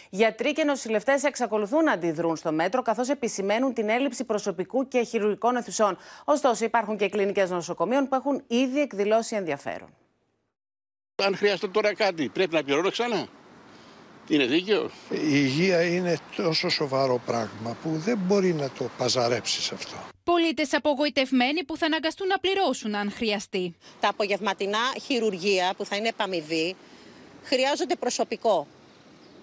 [0.09, 5.55] γιατροί και νοσηλευτές εξακολουθούν να αντιδρούν στο μέτρο, καθώς επισημαίνουν την έλλειψη προσωπικού και χειρουργικών
[5.55, 5.97] αιθουσών.
[6.25, 9.89] Ωστόσο, υπάρχουν και κλινικές νοσοκομείων που έχουν ήδη εκδηλώσει ενδιαφέρον.
[11.23, 13.27] Αν χρειαστεί τώρα κάτι, πρέπει να πληρώνω ξανά.
[14.27, 14.89] Είναι δίκαιο.
[15.09, 19.95] Η υγεία είναι τόσο σοβαρό πράγμα που δεν μπορεί να το παζαρέψεις αυτό.
[20.23, 23.75] Πολίτες απογοητευμένοι που θα αναγκαστούν να πληρώσουν αν χρειαστεί.
[23.99, 26.75] Τα απογευματινά χειρουργία που θα είναι επαμοιβή
[27.43, 28.67] χρειάζονται προσωπικό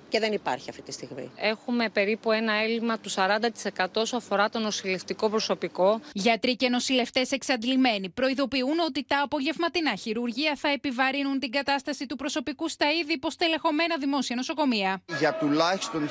[0.09, 1.31] και δεν υπάρχει αυτή τη στιγμή.
[1.37, 6.01] Έχουμε περίπου ένα έλλειμμα του 40% όσο αφορά το νοσηλευτικό προσωπικό.
[6.13, 12.69] Γιατροί και νοσηλευτές εξαντλημένοι προειδοποιούν ότι τα απογευματινά χειρουργία θα επιβαρύνουν την κατάσταση του προσωπικού
[12.69, 15.03] στα ήδη υποστελεχωμένα δημόσια νοσοκομεία.
[15.19, 16.09] Για τουλάχιστον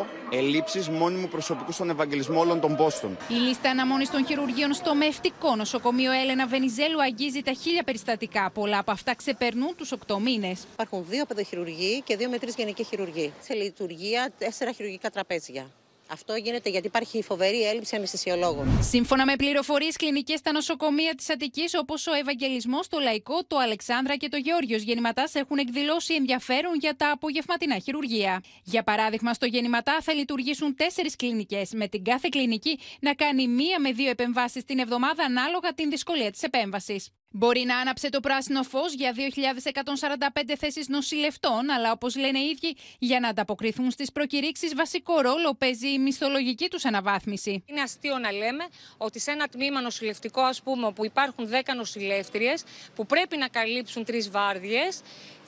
[0.00, 3.16] 1068 ελλείψεις μόνιμου προσωπικού στον Ευαγγελισμό όλων των πόστων.
[3.28, 8.50] Η λίστα αναμονής των χειρουργείων στο μευτικό νοσοκομείο Έλενα Βενιζέλου αγγίζει τα χίλια περιστατικά.
[8.50, 10.66] Πολλά από αυτά ξεπερνούν τους 8 μήνες.
[10.72, 13.32] Υπάρχουν δύο παιδοχειρουργοί και δύο με γενική χειρουργή.
[13.40, 15.70] Σε λειτουργία τέσσερα χειρουργικά τραπέζια.
[16.08, 18.82] Αυτό γίνεται γιατί υπάρχει φοβερή έλλειψη αναισθησιολόγων.
[18.82, 24.16] Σύμφωνα με πληροφορίες κλινικές στα νοσοκομεία της Αττικής, όπως ο Ευαγγελισμός, το Λαϊκό, το Αλεξάνδρα
[24.16, 28.42] και το Γεώργιος Γεννηματάς, έχουν εκδηλώσει ενδιαφέρον για τα απογευματινά χειρουργία.
[28.64, 33.80] Για παράδειγμα, στο Γεννηματά θα λειτουργήσουν τέσσερις κλινικές, με την κάθε κλινική να κάνει μία
[33.80, 37.10] με δύο επεμβάσεις την εβδομάδα ανάλογα την δυσκολία της επέμβασης.
[37.36, 42.76] Μπορεί να άναψε το πράσινο φως για 2.145 θέσεις νοσηλευτών, αλλά όπως λένε οι ίδιοι,
[42.98, 47.64] για να ανταποκριθούν στις προκηρύξεις, βασικό ρόλο παίζει η μισθολογική τους αναβάθμιση.
[47.66, 48.64] Είναι αστείο να λέμε
[48.96, 54.04] ότι σε ένα τμήμα νοσηλευτικό, ας πούμε, όπου υπάρχουν 10 νοσηλεύτριες που πρέπει να καλύψουν
[54.04, 55.00] τρεις βάρδιες,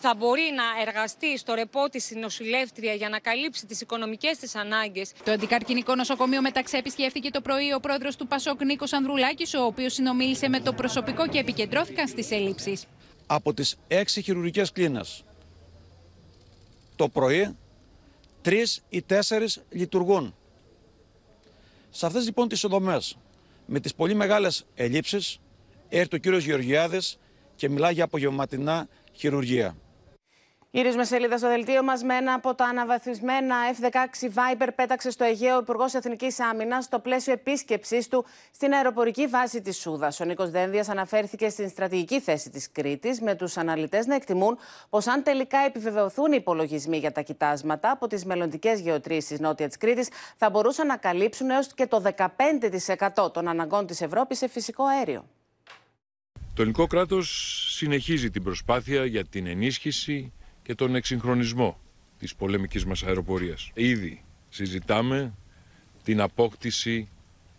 [0.08, 5.12] θα μπορεί να εργαστεί στο ρεπό της νοσηλεύτρια για να καλύψει τις οικονομικές της ανάγκες.
[5.24, 9.92] Το αντικαρκυνικό νοσοκομείο μεταξύ επισκέφθηκε το πρωί ο πρόεδρος του Πασόκ Νίκος Ανδρουλάκης, ο οποίος
[9.92, 12.80] συνομίλησε με το προσωπικό και επικεντρώθηκαν στις έλλειψει.
[13.26, 15.24] Από τις έξι χειρουργικές κλίνες
[16.96, 17.56] το πρωί,
[18.42, 20.34] τρεις ή τέσσερις λειτουργούν.
[21.90, 23.16] Σε αυτές λοιπόν τις οδομές,
[23.66, 25.38] με τις πολύ μεγάλες ελλείψεις,
[25.88, 27.18] έρθει ο κύριος Γεωργιάδης
[27.56, 29.76] και μιλάει για απογευματινά χειρουργία.
[30.70, 35.56] Γυρίζουμε σελίδα στο δελτίο μας με ένα από τα αναβαθμισμένα F-16 Viper πέταξε στο Αιγαίο
[35.56, 40.20] ο Υπουργός Εθνικής Άμυνας στο πλαίσιο επίσκεψής του στην αεροπορική βάση της Σούδας.
[40.20, 44.58] Ο Νίκος Δένδιας αναφέρθηκε στην στρατηγική θέση της Κρήτης, με τους αναλυτές να εκτιμούν
[44.90, 49.76] πως αν τελικά επιβεβαιωθούν οι υπολογισμοί για τα κοιτάσματα από τις μελλοντικές γεωτρήσεις νότια της
[49.76, 52.02] Κρήτης, θα μπορούσαν να καλύψουν έως και το
[53.16, 55.24] 15% των αναγκών της Ευρώπης σε φυσικό αέριο.
[56.54, 57.28] Το ελληνικό κράτος
[57.76, 60.32] συνεχίζει την προσπάθεια για την ενίσχυση
[60.66, 61.78] και τον εξυγχρονισμό
[62.18, 63.70] της πολεμικής μας αεροπορίας.
[63.74, 65.34] Ήδη συζητάμε
[66.04, 67.08] την απόκτηση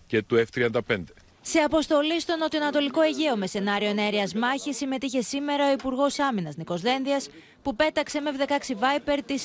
[0.07, 1.03] και του F-35.
[1.41, 6.81] Σε αποστολή στο Νοτιοανατολικό Αιγαίο με σενάριο ενέργειας μάχης συμμετείχε σήμερα ο Υπουργός Άμυνας Νικός
[6.81, 7.29] Δένδιας,
[7.63, 9.35] που πέταξε με F-16 Viper τη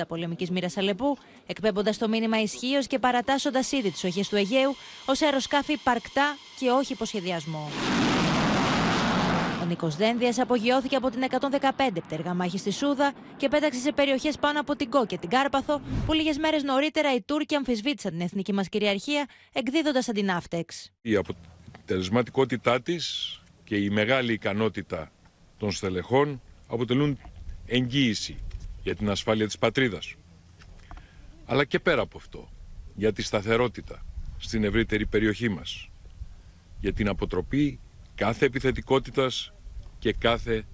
[0.00, 1.16] 340 πολεμικής μοίρας Αλεπού,
[1.46, 4.76] εκπέμποντας το μήνυμα ισχύως και παρατάσσοντας ήδη τι οχέ του Αιγαίου
[5.06, 7.70] ως αεροσκάφη παρκτά και όχι υποσχεδιασμό.
[9.74, 14.38] Ο Νίκο Δένδιας απογειώθηκε από την 115 πτέρυγα μάχη στη Σούδα και πέταξε σε περιοχές
[14.38, 18.20] πάνω από την Κό και την Κάρπαθο, που λίγες μέρες νωρίτερα οι Τούρκοι αμφισβήτησαν την
[18.20, 20.90] εθνική μας κυριαρχία, εκδίδοντας αντιναύτεξ.
[21.00, 25.10] Η αποτελεσματικότητά της και η μεγάλη ικανότητα
[25.58, 27.18] των στελεχών αποτελούν
[27.66, 28.36] εγγύηση
[28.82, 30.14] για την ασφάλεια της πατρίδας.
[31.46, 32.48] Αλλά και πέρα από αυτό,
[32.94, 34.04] για τη σταθερότητα
[34.38, 35.88] στην ευρύτερη περιοχή μας,
[36.80, 37.80] για την αποτροπή
[38.14, 39.53] κάθε επιθετικότητας
[40.04, 40.64] και κάθε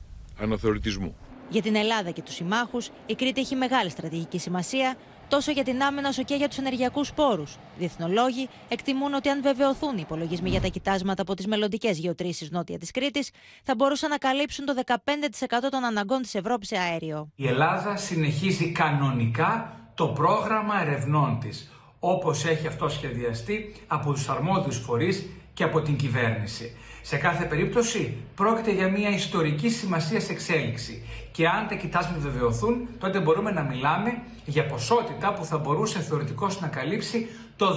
[0.40, 1.16] αναθεωρητισμού.
[1.48, 4.96] Για την Ελλάδα και τους συμμάχους, η Κρήτη έχει μεγάλη στρατηγική σημασία
[5.28, 7.44] τόσο για την άμυνα όσο και για τους ενεργειακούς πόρου.
[7.78, 12.78] Διεθνολόγοι εκτιμούν ότι αν βεβαιωθούν οι υπολογισμοί για τα κοιτάσματα από τις μελλοντικές γεωτρήσεις νότια
[12.78, 13.30] της Κρήτης,
[13.62, 17.30] θα μπορούσαν να καλύψουν το 15% των αναγκών της Ευρώπης σε αέριο.
[17.36, 24.78] Η Ελλάδα συνεχίζει κανονικά το πρόγραμμα ερευνών της, όπως έχει αυτό σχεδιαστεί από τους αρμόδιους
[24.78, 26.76] φορείς και από την κυβέρνηση.
[27.02, 32.88] Σε κάθε περίπτωση πρόκειται για μια ιστορική σημασία σε εξέλιξη και αν τα κοιτάσματα βεβαιωθούν
[32.98, 37.26] τότε μπορούμε να μιλάμε για ποσότητα που θα μπορούσε θεωρητικώς να καλύψει
[37.56, 37.76] το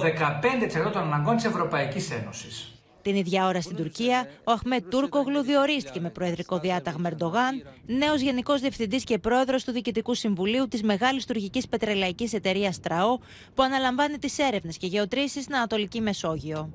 [0.88, 2.68] 15% των αναγκών της Ευρωπαϊκής Ένωσης.
[3.02, 8.60] Την ίδια ώρα στην Τουρκία, ο Αχμέτ Τούρκογλου διορίστηκε με προεδρικό διάταγμα Ερντογάν, νέος Γενικός
[8.60, 13.18] Διευθυντής και Πρόεδρος του Διοικητικού Συμβουλίου της μεγάλης τουρκικής πετρελαϊκής εταιρείας ΤΡΑΟ,
[13.54, 16.70] που αναλαμβάνει τις έρευνες και γεωτρήσεις στην Ανατολική Μεσόγειο.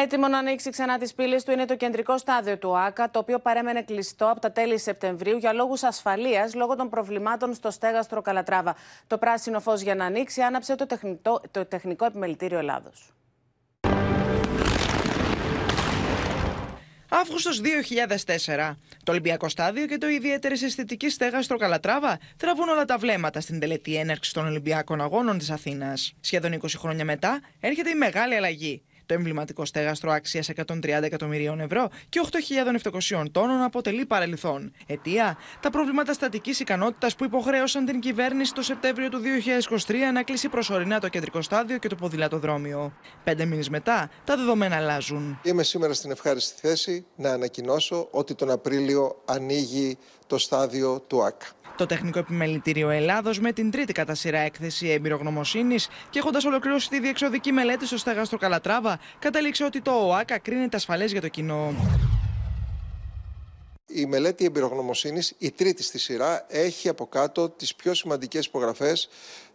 [0.00, 3.38] Έτοιμο να ανοίξει ξανά τις πύλες του είναι το κεντρικό στάδιο του ΆΚΑ, το οποίο
[3.38, 8.76] παρέμενε κλειστό από τα τέλη Σεπτεμβρίου για λόγους ασφαλείας λόγω των προβλημάτων στο στέγαστρο Καλατράβα.
[9.06, 13.12] Το πράσινο φως για να ανοίξει άναψε το τεχνικό, το τεχνικό επιμελητήριο Ελλάδος.
[17.08, 18.76] Αύγουστος 2004.
[19.04, 23.96] Το Ολυμπιακό Στάδιο και το ιδιαίτερη αισθητική στέγαστρο Καλατράβα τραβούν όλα τα βλέμματα στην τελετή
[23.96, 26.12] έναρξης των Ολυμπιακών Αγώνων της Αθήνας.
[26.20, 28.82] Σχεδόν 20 χρόνια μετά έρχεται η μεγάλη αλλαγή.
[29.08, 32.20] Το εμβληματικό στέγαστρο άξια 130 εκατομμυρίων ευρώ και
[33.12, 34.72] 8.700 τόνων αποτελεί παρελθόν.
[34.86, 39.20] Αιτία, τα προβλήματα στατικής ικανότητας που υποχρέωσαν την κυβέρνηση το Σεπτέμβριο του
[39.86, 42.92] 2023 να κλείσει προσωρινά το κεντρικό στάδιο και το ποδηλατοδρόμιο.
[43.24, 45.40] Πέντε μήνες μετά, τα δεδομένα αλλάζουν.
[45.42, 49.98] Είμαι σήμερα στην ευχάριστη θέση να ανακοινώσω ότι τον Απρίλιο ανοίγει
[50.28, 51.46] το στάδιο του ΑΚΑ.
[51.76, 57.00] Το Τεχνικό Επιμελητήριο Ελλάδος, με την τρίτη κατά σειρά έκθεση εμπειρογνωμοσύνης και έχοντας ολοκληρώσει τη
[57.00, 61.74] διεξοδική μελέτη στο στεγάστρο Καλατράβα, κατέληξε ότι το ΟΑΚΑ κρίνεται ασφαλές για το κοινό.
[63.86, 69.08] Η μελέτη εμπειρογνωμοσύνης, η τρίτη στη σειρά, έχει από κάτω τις πιο σημαντικές υπογραφές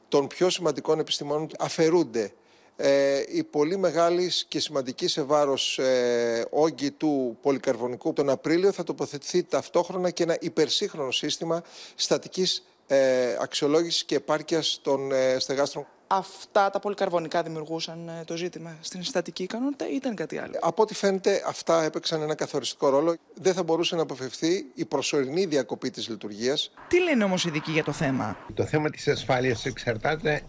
[0.07, 2.33] των πιο σημαντικών επιστημόνων αφαιρούνται
[2.75, 8.83] ε, η πολύ μεγάλη και σημαντική σε βάρος ε, όγκη του πολυκαρβονικού τον Απρίλιο θα
[8.83, 11.63] τοποθετηθεί ταυτόχρονα και ένα υπερσύγχρονο σύστημα
[11.95, 18.77] στατικής ε, αξιολόγησης και επάρκειας των ε, στεγάστρων αυτά τα πολυκαρβονικά δημιουργούσαν ε, το ζήτημα
[18.81, 23.15] στην συστατική ικανότητα ή ήταν κάτι άλλο; Από ό,τι φαίνεται αυτά έπαιξαν ένα καθοριστικό ρόλο.
[23.41, 26.71] Δεν θα μπορούσε να αποφευθεί η προσωρινή διακοπή της λειτουργίας.
[26.87, 30.41] Τι λένε όμως οι ειδικοί για το θέμα; Το θέμα της ασφάλειας εξαρτάται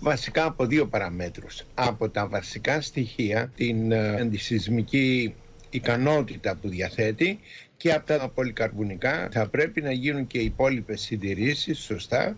[0.00, 1.62] βασικά από δύο παραμέτρους.
[1.74, 5.34] Από τα βασικά στοιχεία, την ε, αντισυσμική
[5.70, 7.40] ικανότητα που διαθέτει
[7.76, 12.36] και από τα πολυκαρβουνικά θα πρέπει να γίνουν και οι υπόλοιπες συντηρήσεις σωστά,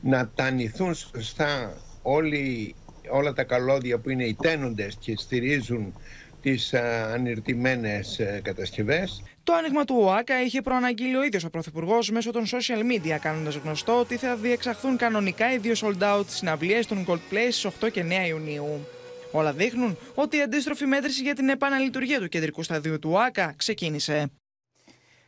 [0.00, 1.76] να τανηθούν σωστά
[2.06, 2.74] όλοι,
[3.10, 5.94] όλα τα καλώδια που είναι οι τένοντες και στηρίζουν
[6.42, 6.74] τις
[7.14, 9.22] ανερτημένες ε, κατασκευές.
[9.44, 13.56] Το άνοιγμα του ΟΑΚΑ είχε προαναγγείλει ο ίδιος ο Πρωθυπουργός μέσω των social media, κάνοντας
[13.56, 18.04] γνωστό ότι θα διεξαχθούν κανονικά οι δύο sold out συναυλίες των Goldplay στις 8 και
[18.24, 18.86] 9 Ιουνίου.
[19.32, 24.30] Όλα δείχνουν ότι η αντίστροφη μέτρηση για την επαναλειτουργία του κεντρικού σταδίου του ΟΑΚΑ ξεκίνησε.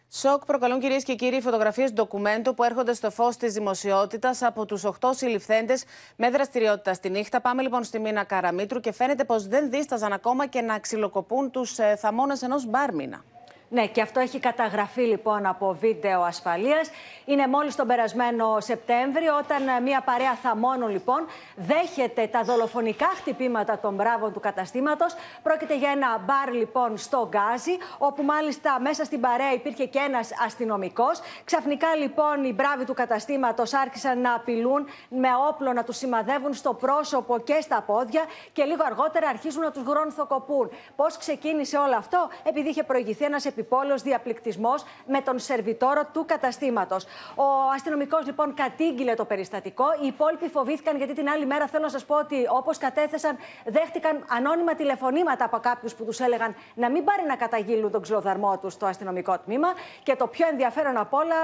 [0.09, 4.85] Σοκ προκαλούν κυρίες και κύριοι φωτογραφίες ντοκουμέντου που έρχονται στο φως της δημοσιότητας από τους
[4.85, 5.85] 8 συλληφθέντες
[6.17, 7.41] με δραστηριότητα στη νύχτα.
[7.41, 11.79] Πάμε λοιπόν στη Μίνα Καραμίτρου και φαίνεται πως δεν δίσταζαν ακόμα και να ξυλοκοπούν τους
[11.79, 13.25] ε, θαμώνες ενός μπάρμινα.
[13.69, 16.91] Ναι, και αυτό έχει καταγραφεί λοιπόν από βίντεο ασφαλείας.
[17.25, 23.79] Είναι μόλις τον περασμένο Σεπτέμβριο, όταν ε, μια παρέα θαμώνων λοιπόν δέχεται τα δολοφονικά χτυπήματα
[23.79, 25.15] των μπράβων του καταστήματος.
[25.43, 30.31] Πρόκειται για ένα μπαρ λοιπόν στο Γκάζι, όπου μάλιστα μέσα στην παρέα υπήρχε και ένας
[30.47, 31.21] αστυνομικός.
[31.45, 36.75] Ξαφνικά λοιπόν οι μπράβοι του καταστήματος άρχισαν να απειλούν με όπλο να τους σημαδεύουν στο
[36.75, 40.71] πρόσωπο και στα πόδια και λίγο αργότερα αρχίζουν να τους γρονθοκοπούν.
[40.97, 47.05] Πώς ξεκίνησε όλο αυτό, επειδή είχε προηγηθεί ένας επιπόλαιος διαπληκτισμός με τον σερβιτόρο του καταστήματος.
[47.35, 47.45] Ο
[47.75, 49.85] αστυνομικός λοιπόν κατήγγειλε το περιστατικό.
[50.03, 54.25] Οι υπόλοιποι φοβήθηκαν γιατί την άλλη μέρα θέλω να σας πω ότι όπως κατέθεσαν, δέχτηκαν
[54.29, 58.73] ανώνυμα τηλεφωνήματα από κάποιους που τους έλεγαν να μην πάρει να καταγγείλουν τον ξυλοδαρμό τους
[58.73, 59.69] στο αστυνομικό τμήμα.
[60.03, 61.37] Και το πιο ενδιαφέρον απ' όλα,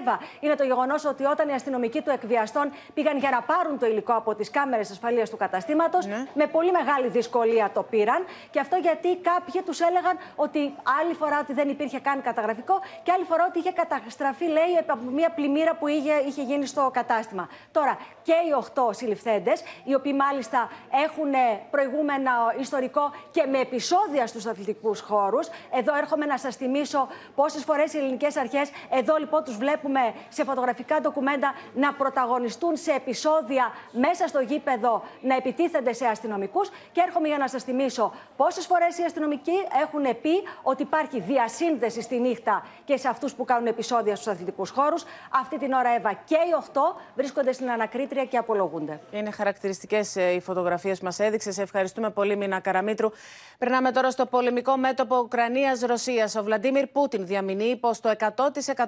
[0.00, 3.86] Εύα, είναι το γεγονός ότι όταν οι αστυνομικοί του εκβιαστών πήγαν για να πάρουν το
[3.86, 6.26] υλικό από τις κάμερες ασφαλείας του καταστήματος, ναι.
[6.34, 8.24] με πολύ μεγάλη δυσκολία το πήραν.
[8.50, 13.12] Και αυτό γιατί κάποιοι τους έλεγαν ότι άλλη φορά ότι δεν υπήρχε καν καταγραφικό και
[13.12, 17.48] άλλη φορά ότι είχε καταστραφεί, λέει, από μια πλημμύρα που είχε, είχε γίνει στο κατάστημα.
[17.72, 20.70] Τώρα, και οι 8 συλληφθέντες, οι οποίοι μάλιστα
[21.04, 21.32] έχουν
[21.70, 25.48] προηγούμενα ιστορικό και με επεισόδια στους αθλητικούς χώρους.
[25.72, 30.44] Εδώ έρχομαι να σας θυμίσω πόσες φορές οι ελληνικές αρχές, εδώ λοιπόν τους βλέπουμε σε
[30.44, 36.68] φωτογραφικά ντοκουμέντα να πρωταγωνιστούν σε επεισόδια μέσα στο γήπεδο να επιτίθενται σε αστυνομικούς.
[36.92, 42.02] Και έρχομαι για να σας θυμίσω πόσες φορές οι αστυνομικοί έχουν πει ότι υπάρχει διασύνδεση
[42.02, 45.04] στη νύχτα και σε αυτούς που κάνουν επεισόδια στους αθλητικούς χώρους.
[45.30, 46.80] Αυτή την ώρα, Εύα, και οι 8
[47.16, 49.00] βρίσκονται στην ανακρίτρια και απολογούνται.
[49.10, 51.52] Είναι χαρακτηριστικές ε, οι φωτογραφίες που μας έδειξε.
[51.52, 53.10] Σε ευχαριστούμε πολύ, Μίνα Καραμίτρου.
[53.58, 56.30] Περνάμε τώρα στο πολεμικό μέτωπο Ουκρανία-Ρωσία.
[56.38, 58.14] Ο Βλαντίμιρ Πούτιν διαμηνύει πως το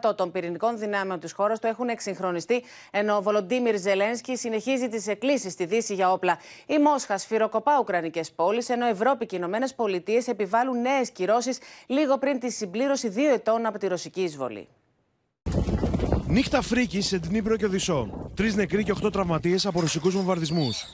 [0.06, 5.06] 100% των πυρηνικών δυνάμεων της χώρας του έχουν εξυγχρονιστεί, ενώ ο Βολοντίμιρ Ζελένσκι συνεχίζει τις
[5.06, 6.38] εκκλήσεις στη Δύση για όπλα.
[6.66, 12.18] Η Μόσχας σφυροκοπά Ουκρανικές πόλεις, ενώ Ευρώπη και οι Ηνωμένες Πολιτείες επιβάλλουν νέες κυρώσεις λίγο
[12.18, 14.68] πριν τη συμπλήρωση δύο ετών από τη ρωσική εισβολή.
[16.26, 18.30] Νύχτα φρίκη σε Τνίπρο και Οδυσσό.
[18.34, 20.84] Τρεις νεκροί και οχτώ τραυματίες από ρωσικούς βομβαρδισμούς.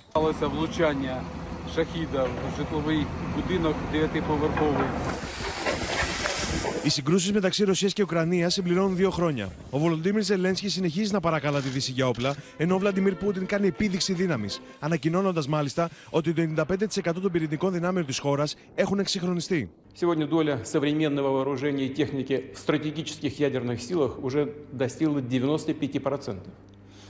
[6.84, 9.48] Οι συγκρούσεις μεταξύ Ρωσίας και Ουκρανίας συμπληρώνουν δύο χρόνια.
[9.70, 13.66] Ο Βολοντίμιρ Ζελένσκι συνεχίζει να παρακαλά τη Δύση για όπλα, ενώ ο Βλαντιμίρ Πούτιν κάνει
[13.66, 19.70] επίδειξη δύναμης, ανακοινώνοντας μάλιστα ότι το 95% των πυρηνικών δυνάμεων της χώρας έχουν εξυγχρονιστεί.
[19.94, 26.40] Сегодня доля современного вооружения и техники в стратегических ядерных силах уже достигла 95%,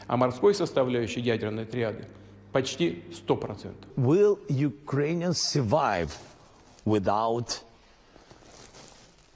[0.09, 2.07] а морской составляющей ядерной триады
[2.53, 3.73] почти 100%.
[3.97, 6.11] Will Ukrainians survive
[6.85, 7.63] without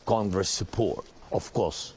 [0.04, 1.94] Congress support, of course,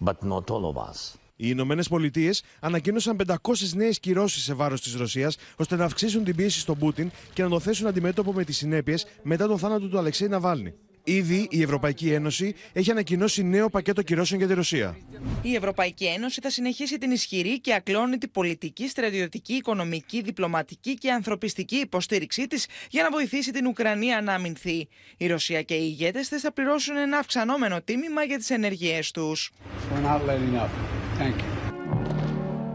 [0.00, 1.16] but not all of us.
[1.42, 3.34] Οι Ηνωμένες Πολιτείες ανακοίνωσαν 500
[3.74, 7.48] νέες κυρώσεις σε βάρος της Ρωσίας ώστε να αυξήσουν την πίεση στον Πούτιν και να
[7.48, 10.74] το θέσουν αντιμέτωπο με τις συνέπειες μετά τον θάνατο του Αλεξέη Ναβάλνη.
[11.04, 14.96] Ήδη η Ευρωπαϊκή Ένωση έχει ανακοινώσει νέο πακέτο κυρώσεων για τη Ρωσία.
[15.42, 21.76] Η Ευρωπαϊκή Ένωση θα συνεχίσει την ισχυρή και ακλόνητη πολιτική, στρατιωτική, οικονομική, διπλωματική και ανθρωπιστική
[21.76, 24.88] υποστήριξή της για να βοηθήσει την Ουκρανία να αμυνθεί.
[25.16, 29.52] Η Ρωσία και οι ηγέτες της θα πληρώσουν ένα αυξανόμενο τίμημα για τις ενεργειέ τους.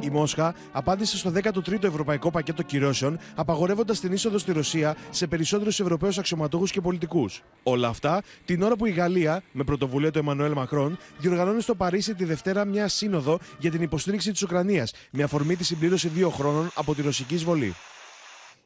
[0.06, 5.80] Η Μόσχα απάντησε στο 13ο Ευρωπαϊκό Πακέτο Κυρώσεων, απαγορεύοντας την είσοδο στη Ρωσία σε περισσότερους
[5.80, 7.44] Ευρωπαίους αξιωματούχους και πολιτικούς.
[7.64, 12.16] Όλα αυτά την ώρα που η Γαλλία, με πρωτοβουλία του Εμμανουέλ Μακρόν, διοργανώνει στο Παρίσι
[12.16, 16.72] τη Δευτέρα μια σύνοδο για την υποστήριξη της Ουκρανίας, με αφορμή τη συμπλήρωση δύο χρόνων
[16.76, 17.76] από τη ρωσική εισβολή.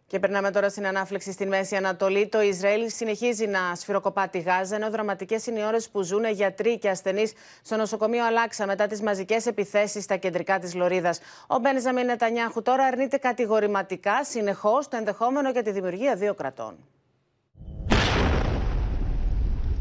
[0.09, 2.27] Και περνάμε τώρα στην ανάφλεξη στην Μέση Ανατολή.
[2.27, 6.77] Το Ισραήλ συνεχίζει να σφυροκοπά τη Γάζα, ενώ δραματικές είναι οι ώρες που ζουν γιατροί
[6.77, 11.19] και ασθενείς στο νοσοκομείο Αλάξα μετά τις μαζικές επιθέσεις στα κεντρικά της Λωρίδας.
[11.47, 16.77] Ο Μπένζαμιν Νετανιάχου τώρα αρνείται κατηγορηματικά συνεχώς το ενδεχόμενο για τη δημιουργία δύο κρατών.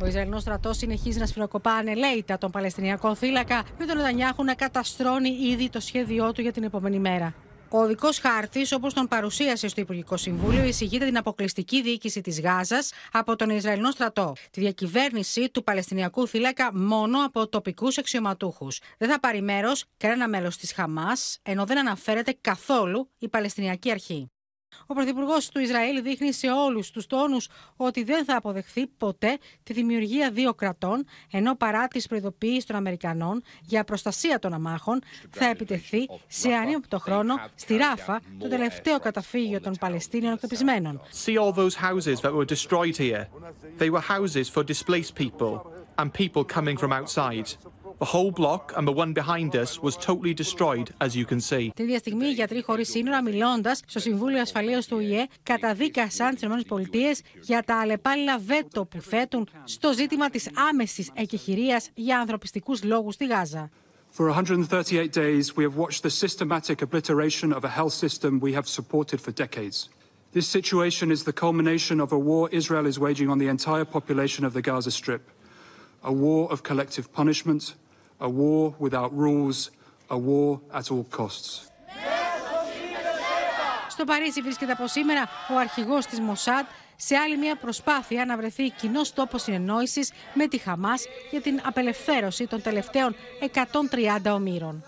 [0.03, 5.29] Ο Ισραηλινός στρατός συνεχίζει να σφυροκοπά ανελαίητα τον Παλαιστινιακό θύλακα, με τον Νετανιάχου να καταστρώνει
[5.29, 7.35] ήδη το σχέδιό του για την επόμενη μέρα.
[7.71, 12.93] Ο οδικό χάρτης, όπως τον παρουσίασε στο Υπουργικό Συμβούλιο, εισηγείται την αποκλειστική διοίκηση της Γάζας
[13.13, 14.33] από τον Ισραηλινό στρατό.
[14.51, 18.81] Τη διακυβέρνηση του Παλαιστινιακού θύλακα μόνο από τοπικούς αξιωματούχους.
[18.99, 24.31] Δεν θα πάρει μέρος κανένα μέλος της Χαμάς, ενώ δεν αναφέρεται καθόλου η Παλαιστινιακή Αρχή.
[24.87, 29.73] Ο Πρωθυπουργός του Ισραήλ δείχνει σε όλους τους τόνους ότι δεν θα αποδεχθεί ποτέ τη
[29.73, 36.09] δημιουργία δύο κρατών, ενώ παρά τις προειδοποιήσει των Αμερικανών για προστασία των αμάχων, θα επιτεθεί
[36.27, 41.01] σε ανύποπτο χρόνο στη Ράφα, το τελευταίο καταφύγιο των Παλαιστίνιων εκτοπισμένων.
[41.25, 43.27] See all those houses that were destroyed here.
[43.79, 45.53] They were houses for displaced people
[45.99, 47.49] and people coming from outside.
[48.01, 51.71] The whole block and the one behind us was totally destroyed, as you can see.
[51.75, 56.47] Την ίδια στιγμή, οι γιατροί χωρί σύνορα, μιλώντα στο Συμβούλιο Ασφαλεία του ΙΕ, καταδίκασαν τι
[56.47, 63.13] ΗΠΑ για τα αλλεπάλληλα βέτο που θέτουν στο ζήτημα τη άμεση εκεχηρία για ανθρωπιστικού λόγου
[63.13, 63.71] στη Γάζα.
[64.11, 68.67] For 138 days, we have watched the systematic obliteration of a health system we have
[68.67, 69.89] supported for decades.
[70.33, 74.45] This situation is the culmination of a war Israel is waging on the entire population
[74.45, 75.25] of the Gaza Strip.
[76.03, 77.63] A war of collective punishment,
[78.19, 79.71] a war without rules,
[80.09, 81.63] a war at all costs.
[83.89, 86.67] Στο Παρίσι βρίσκεται από σήμερα ο αρχηγός της Μοσάτ
[86.97, 92.47] σε άλλη μια προσπάθεια να βρεθεί κοινός τόπος συνεννόησης με τη Χαμάς για την απελευθέρωση
[92.47, 93.15] των τελευταίων
[94.25, 94.85] 130 ομήρων.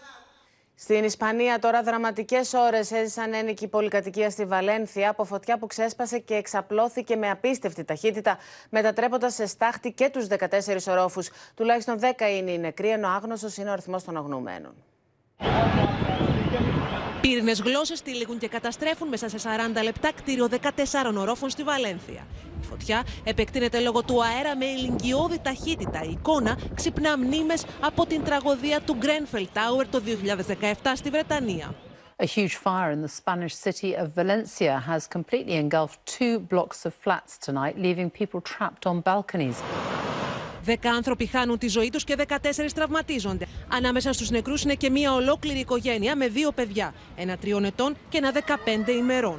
[0.82, 6.34] Στην Ισπανία τώρα δραματικές ώρες έζησαν ένικοι πολυκατοικία στη Βαλένθια από φωτιά που ξέσπασε και
[6.34, 8.38] εξαπλώθηκε με απίστευτη ταχύτητα
[8.70, 10.46] μετατρέποντας σε στάχτη και τους 14
[10.88, 11.30] ορόφους.
[11.54, 12.04] Τουλάχιστον 10
[12.38, 14.74] είναι οι νεκροί ενώ άγνωστος είναι ο αριθμός των αγνωμένων.
[17.20, 19.36] Πύρινες γλώσσες τυλίγουν και καταστρέφουν μέσα σε
[19.78, 22.26] 40 λεπτά κτίριο 14 ορόφων στη Βαλένθια.
[22.60, 26.02] Η φωτιά επεκτείνεται λόγω του αέρα με ηλικιώδη ταχύτητα.
[26.02, 30.02] Η εικόνα ξυπνά μνήμες από την τραγωδία του Grenfell Tower το
[30.62, 31.74] 2017 στη Βρετανία.
[32.22, 36.92] A huge fire in the Spanish city of Valencia has completely engulfed two blocks of
[37.04, 39.58] flats tonight, leaving people trapped on balconies.
[40.64, 42.36] Δέκα άνθρωποι χάνουν τη ζωή τους και 14
[42.74, 43.46] τραυματίζονται.
[43.68, 48.18] Ανάμεσα στους νεκρούς είναι και μια ολόκληρη οικογένεια με δύο παιδιά, ένα τριών ετών και
[48.18, 48.32] ένα
[48.86, 49.38] 15 ημερών.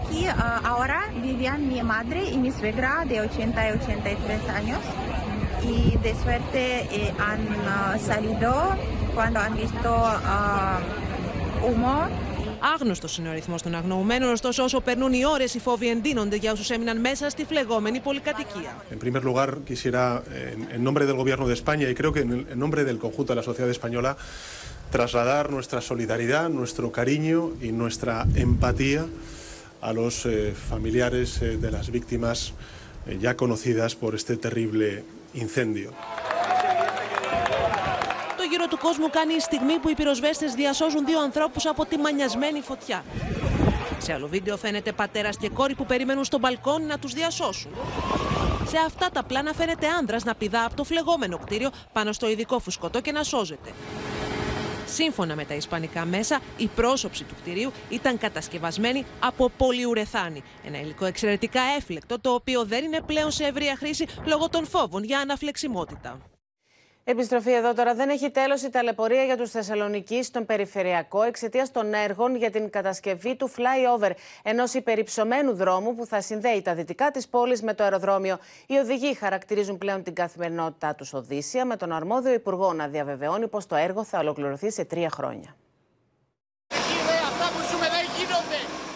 [0.00, 4.80] Aquí uh, ahora vivían mi madre y mi suegra de 80 y 83 años
[5.62, 6.60] y de suerte
[6.92, 8.52] eh, han uh, salido
[9.14, 11.96] cuando han visto uh, humo
[12.73, 16.51] Άγνωστο είναι ο αριθμό των αγνοωμένων, ωστόσο, όσο περνούν οι ώρε, οι φόβοι εντείνονται για
[16.51, 18.75] όσου έμειναν μέσα στη φλεγόμενη πολυκατοικία.
[18.91, 20.23] En primer lugar, quisiera,
[20.53, 23.29] en, en nombre del Gobierno de España y creo que en, en nombre del conjunto
[23.33, 24.11] de la sociedad española,
[24.91, 29.05] trasladar nuestra solidaridad, nuestro cariño y nuestra empatía
[29.81, 32.53] a los eh, familiares eh, de las víctimas
[33.07, 35.91] eh, ya conocidas por este terrible incendio.
[38.58, 42.60] Γύρω του κόσμου κάνει η στιγμή που οι πυροσβέστες διασώζουν δύο ανθρώπους από τη μανιασμένη
[42.60, 43.04] φωτιά.
[43.98, 47.70] Σε άλλο βίντεο φαίνεται πατέρας και κόρη που περιμένουν στο μπαλκόνι να τους διασώσουν.
[48.66, 52.58] Σε αυτά τα πλάνα φαίνεται άνδρας να πηδά από το φλεγόμενο κτίριο πάνω στο ειδικό
[52.58, 53.72] φουσκωτό και να σώζεται.
[54.86, 60.42] Σύμφωνα με τα ισπανικά μέσα, η πρόσωψη του κτηρίου ήταν κατασκευασμένη από πολυουρεθάνη.
[60.66, 65.04] Ένα υλικό εξαιρετικά έφλεκτο, το οποίο δεν είναι πλέον σε ευρεία χρήση λόγω των φόβων
[65.04, 66.37] για αναφλεξιμότητα.
[67.10, 67.94] Επιστροφή εδώ τώρα.
[67.94, 72.70] Δεν έχει τέλος η ταλαιπωρία για τους Θεσσαλονίκη στον περιφερειακό εξαιτίας των έργων για την
[72.70, 74.10] κατασκευή του flyover,
[74.42, 78.38] ενός υπερυψωμένου δρόμου που θα συνδέει τα δυτικά της πόλης με το αεροδρόμιο.
[78.66, 83.66] Οι οδηγοί χαρακτηρίζουν πλέον την καθημερινότητά τους Οδύσσια, με τον αρμόδιο υπουργό να διαβεβαιώνει πως
[83.66, 85.56] το έργο θα ολοκληρωθεί σε τρία χρόνια.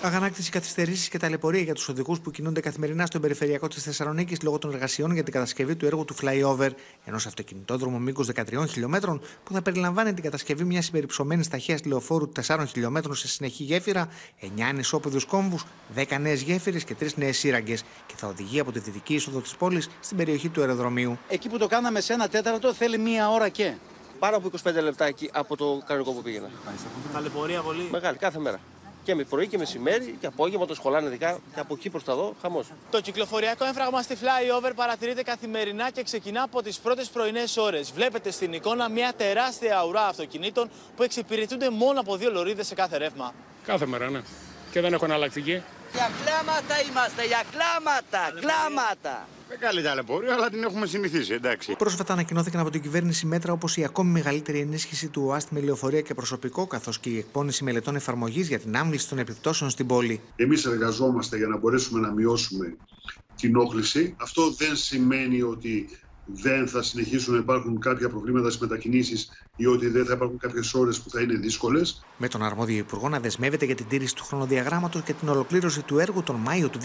[0.04, 4.58] Αγανάκτηση, καθυστερήσεις και ταλαιπωρία για τους οδηγούς που κινούνται καθημερινά στον περιφερειακό της Θεσσαλονίκης λόγω
[4.58, 6.68] των εργασιών για την κατασκευή του έργου του flyover,
[7.04, 12.64] ενός αυτοκινητόδρομου μήκους 13 χιλιόμετρων που θα περιλαμβάνει την κατασκευή μιας υπερυψωμένη ταχείας λεωφόρου 4
[12.68, 14.08] χιλιόμετρων σε συνεχή γέφυρα,
[14.40, 18.78] 9 ανισόπεδου κόμβους, 10 νέες γέφυρες και 3 νέες σύραγγες και θα οδηγεί από τη
[18.78, 21.18] δυτική είσοδο της πόλης στην περιοχή του αεροδρομίου.
[21.28, 23.74] Εκεί που το κάναμε σε ένα τέταρτο θέλει μία ώρα και.
[24.18, 26.50] Πάρα από 25 λεπτά εκεί από το κανονικό που πήγαινα.
[27.12, 27.88] Ταλαιπωρία πολύ.
[27.90, 28.60] Μεγάλη, κάθε μέρα.
[29.04, 32.14] Και με πρωί και μεσημέρι και απόγευμα το σχολάνε ειδικά και από εκεί προς τα
[32.14, 32.66] δω, χαμός.
[32.90, 37.92] Το κυκλοφοριακό έμφραγμα στη flyover παρατηρείται καθημερινά και ξεκινά από τις πρώτες πρωινές ώρες.
[37.92, 42.96] Βλέπετε στην εικόνα μια τεράστια ουρά αυτοκινήτων που εξυπηρετούνται μόνο από δύο λωρίδες σε κάθε
[42.96, 43.34] ρεύμα.
[43.66, 44.20] Κάθε μέρα, ναι.
[44.70, 45.62] Και δεν έχω εναλλακτική.
[45.92, 49.26] Για κλάματα είμαστε, για κλάματα, κλάματα.
[49.60, 51.74] Μεγάλη ταλαιπωρία, αλλά την έχουμε συνηθίσει, εντάξει.
[51.78, 56.00] Πρόσφατα ανακοινώθηκαν από την κυβέρνηση μέτρα όπως η ακόμη μεγαλύτερη ενίσχυση του ΟΑΣΤ με λεωφορεία
[56.00, 60.20] και προσωπικό, καθώς και η εκπόνηση μελετών εφαρμογής για την άμβληση των επιπτώσεων στην πόλη.
[60.36, 62.76] Εμείς εργαζόμαστε για να μπορέσουμε να μειώσουμε
[63.36, 64.14] την όχληση.
[64.20, 65.88] Αυτό δεν σημαίνει ότι
[66.26, 70.74] δεν θα συνεχίσουν να υπάρχουν κάποια προβλήματα στις μετακινήσεις ή ότι δεν θα υπάρχουν κάποιες
[70.74, 72.04] ώρες που θα είναι δύσκολες.
[72.18, 75.98] Με τον αρμόδιο Υπουργό να δεσμεύεται για την τήρηση του χρονοδιαγράμματος και την ολοκλήρωση του
[75.98, 76.78] έργου τον Μάιο του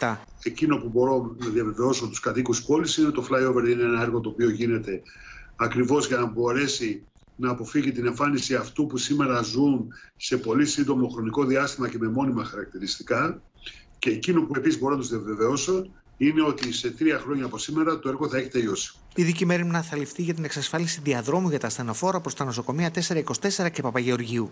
[0.00, 0.16] 2027.
[0.42, 4.20] Εκείνο που μπορώ να διαβεβαιώσω τους κατοίκους πόλης είναι ότι το flyover είναι ένα έργο
[4.20, 5.02] το οποίο γίνεται
[5.56, 7.02] ακριβώς για να μπορέσει
[7.36, 12.08] να αποφύγει την εμφάνιση αυτού που σήμερα ζουν σε πολύ σύντομο χρονικό διάστημα και με
[12.08, 13.42] μόνιμα χαρακτηριστικά.
[13.98, 15.86] Και εκείνο που επίσης μπορώ να τους διαβεβαιώσω
[16.16, 18.94] είναι ότι σε τρία χρόνια από σήμερα το έργο θα έχει τελειώσει.
[19.14, 22.90] Η δική μέρημνα θα ληφθεί για την εξασφάλιση διαδρόμου για τα ασθενοφόρα προς τα νοσοκομεία
[23.08, 24.50] 424 και Παπαγεωργίου.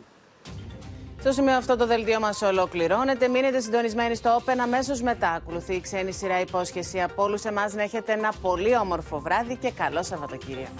[1.20, 3.28] Στο σημείο αυτό το δελτίο μας ολοκληρώνεται.
[3.28, 4.56] Μείνετε συντονισμένοι στο Open.
[4.62, 9.20] Αμέσως μετά ακολουθεί η ξένη σειρά υπόσχεση από όλους εμάς να έχετε ένα πολύ όμορφο
[9.20, 10.70] βράδυ και καλό Σαββατοκύριακο.